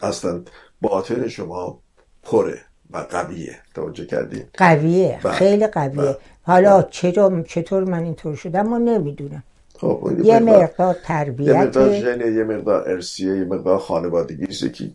[0.01, 0.41] اصلا
[0.81, 1.79] باطن شما
[2.23, 2.59] پره
[2.91, 3.55] و قویه.
[3.75, 5.19] توجه کردین؟ قویه.
[5.23, 5.33] بله.
[5.33, 6.01] خیلی قویه.
[6.01, 6.17] بله.
[6.41, 9.43] حالا چطور چطور من اینطور شدم ما نمی‌دونم.
[9.77, 14.91] خب یه مقدار- مقدار یه تربیت مقدار ژنه یه مقدار ارسیه یه مقدار خانوادگی که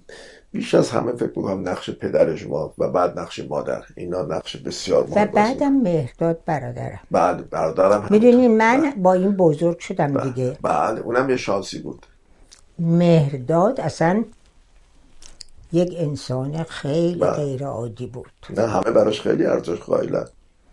[0.54, 5.04] بیش از همه فکر می‌کنم نقش پدر شما و بعد نقش مادر اینا نقش بسیار
[5.04, 7.00] و مهم بازی بعدم مهرداد برادرم.
[7.10, 10.58] بله برادرم می‌دونی من با این بزرگ شدم دیگه.
[10.62, 12.06] بله اونم یه شانسی بود.
[12.78, 14.24] مهرداد اصلا
[15.72, 17.30] یک انسان خیلی بله.
[17.30, 18.30] غیر عادی بود.
[18.50, 20.26] نه همه براش خیلی ارزش قائلن.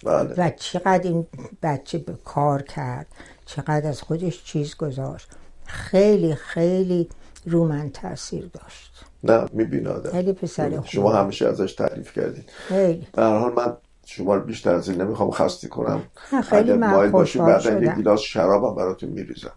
[0.04, 0.34] بله.
[0.38, 1.28] و چقدر این
[1.64, 3.08] بچه به کار کرد
[3.46, 5.30] چقدر از خودش چیز گذاشت.
[5.72, 7.10] خیلی خیلی
[7.46, 9.06] رو من تاثیر داشت.
[9.24, 10.82] نه می‌بینه آدم خیلی پسر.
[10.84, 12.44] شما همیشه ازش تعریف کردین.
[12.68, 13.08] خیلی.
[13.14, 13.74] به حال من
[14.06, 16.02] شما رو بیشتر از این نمی‌خوام خسته کنم.
[16.50, 17.96] خیلی من مایل باشید بعدا یه.
[17.96, 19.52] گیلاس شرابم براتون میریزم.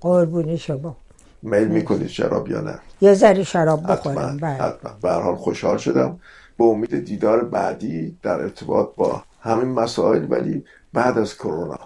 [0.00, 0.96] قربون شما.
[1.42, 4.36] میل می‌کنید شراب یا نه؟ یه ذره شراب بخورم.
[4.36, 4.50] بله.
[4.50, 4.90] حتما.
[5.02, 6.20] به حال خوشحال شدم.
[6.58, 11.78] به امید دیدار بعدی در ارتباط با همین مسائل ولی بعد از کرونا.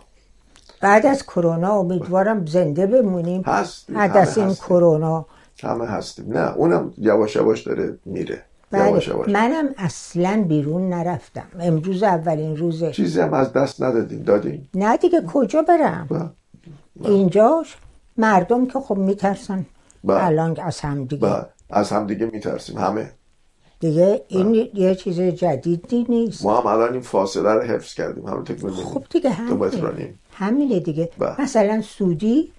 [0.83, 3.43] بعد از کرونا امیدوارم زنده بمونیم.
[3.43, 4.55] هستیم، از این.
[4.55, 5.27] کرونا.
[5.63, 6.33] همه هستیم.
[6.33, 8.43] نه اونم یواش یواش داره میره.
[8.71, 8.89] بله.
[8.89, 9.29] یواش یواش.
[9.29, 11.47] منم اصلا بیرون نرفتم.
[11.61, 17.77] امروز اولین روزه چیزی هم از دست ندادیم دادیم نه دیگه کجا برم؟ و اینجاش
[18.17, 19.67] مردم که خب میترسن.
[20.05, 20.25] بله.
[20.25, 21.47] الان از هم دیگه.
[21.71, 22.79] از همدیگه میترسیم.
[22.79, 23.11] همه.
[23.81, 26.45] دیگه این یه چیز جدیدی نیست.
[26.45, 28.27] ما هم الان این فاصله رو حفظ کردیم.
[28.27, 28.87] همونطور که می‌دونیم.
[28.87, 29.71] خب دیگه و
[30.35, 31.11] همینه دیگه.
[31.19, 31.41] بله.
[31.41, 32.53] مثلا سودی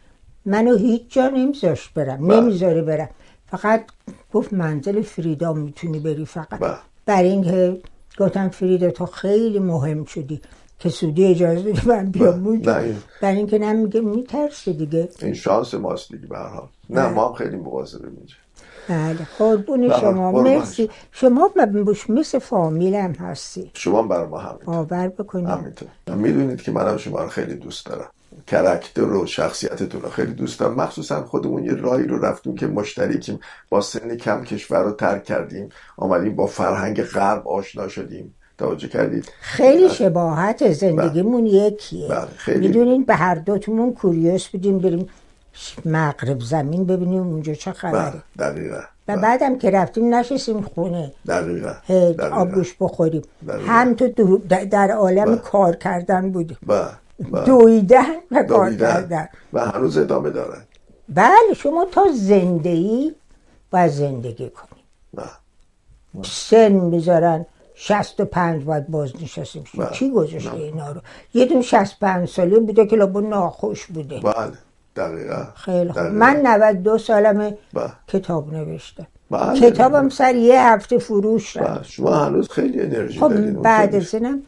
[0.46, 2.40] منو هیچ جا نمیذاشت برم بله.
[2.40, 3.10] نمی‌ذاره برم.
[3.48, 3.86] فقط
[4.34, 6.60] گفت منزل فریدا می‌تونی بری فقط.
[6.60, 6.76] بله.
[7.06, 7.78] برای اینکه
[8.20, 10.42] گفتم فریدا تو خیلی مهم شدی
[10.80, 12.78] که سودی اجازه بده من بیام اونجا.
[12.78, 15.10] این- برای اینکه نمیگه میترسه دیگه.
[15.22, 16.38] این شانس ماست دیگه به
[16.90, 17.08] نه.
[17.08, 18.36] ما هم خیلی مواظبیم اینجا.
[18.90, 19.28] بله.
[19.40, 20.90] قربون بله، شما مرسی.
[21.12, 21.50] شما
[22.10, 23.72] مثل فامیلم هستی.
[23.74, 24.60] شما هم برای ما همین.
[24.66, 25.88] باور بکنید همینطور.
[26.16, 28.10] می‌دونید که منم شما رو خیلی دوست دارم.
[28.48, 30.74] کرکتر و شخصیتتون رو خیلی دوست دارم.
[30.74, 35.70] مخصوصا خودمون یه راهی رو رفتیم که مشترکیم با سن کم کشور رو ترک کردیم.
[35.98, 38.36] آمدیم با فرهنگ غرب آشنا شدیم.
[38.58, 42.08] توجه کردید؟ خیلی شباهت زندگیمون یکیه.
[42.08, 42.68] بله، خیلی.
[42.68, 44.80] می‌دونین به هر دوتمون کوریوس بودیم.
[44.80, 45.10] بریم
[45.86, 51.74] مغرب زمین ببینیم اونجا چه بله دقیقا و بله، بعدم که رفتیم نشستیم خونه دقیقا
[51.90, 52.28] دقیقا.
[52.36, 53.66] آبگوش بخوریم دقیقا.
[53.72, 54.38] هم تو
[54.70, 55.36] در- عالم بله.
[55.36, 56.58] کار کردن بودیم.
[57.46, 58.74] دویدن و کار.
[58.74, 60.62] کردن و هنوز ادامه دارن
[61.10, 63.16] بله شما تا زنده ای
[63.72, 64.80] باید زندگی کنی.
[66.26, 67.46] سن می‌ذارن
[67.76, 69.90] 65 باید بازنشستیم بله.
[69.90, 71.02] کی گذاشته اینا رو
[71.34, 74.54] یه دون 65 ساله بوده که لابا ناخوش بوده بله
[74.96, 76.16] دقیقا خیلی خوب دقیقا.
[76.16, 77.92] من 92 سالمه بله.
[78.08, 79.60] کتاب نوشتم بله.
[79.60, 81.84] کتابم سر یه هفته فروش رفت بله.
[81.84, 84.42] شما هنوز خیلی انرژی خب دارین بعد از اینم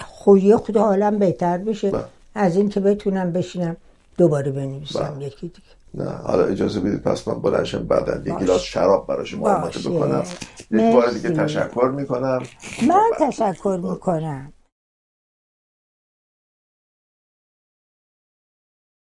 [0.00, 2.04] خویه خدا حالم بهتر بشه بله.
[2.34, 3.76] از این که بتونم بشینم
[4.18, 5.26] دوباره بنویسم بله.
[5.26, 8.34] یکی دیگه نه حالا اجازه بدید پس من بلنشم بعدا یه.
[8.34, 9.90] گلاس شراب برای شما آماده باشه.
[9.90, 10.22] بکنم
[10.70, 11.30] یک بار دیگه.
[11.30, 12.42] تشکر می‌کنم
[12.88, 14.52] من تشکر می‌کنم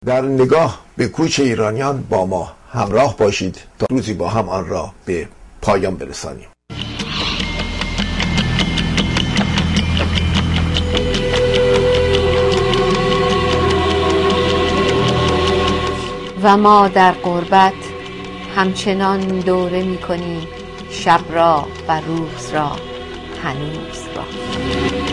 [0.06, 4.92] در نگاه به کوچ ایرانیان با ما همراه باشید تا روزی با هم آن را
[5.04, 5.28] به
[5.62, 6.48] پایان برسانیم.
[16.42, 17.72] و ما در غربت
[18.56, 20.48] همچنان دوره می کنیم
[20.90, 22.72] شب را و روز را
[23.42, 25.05] هنوز را.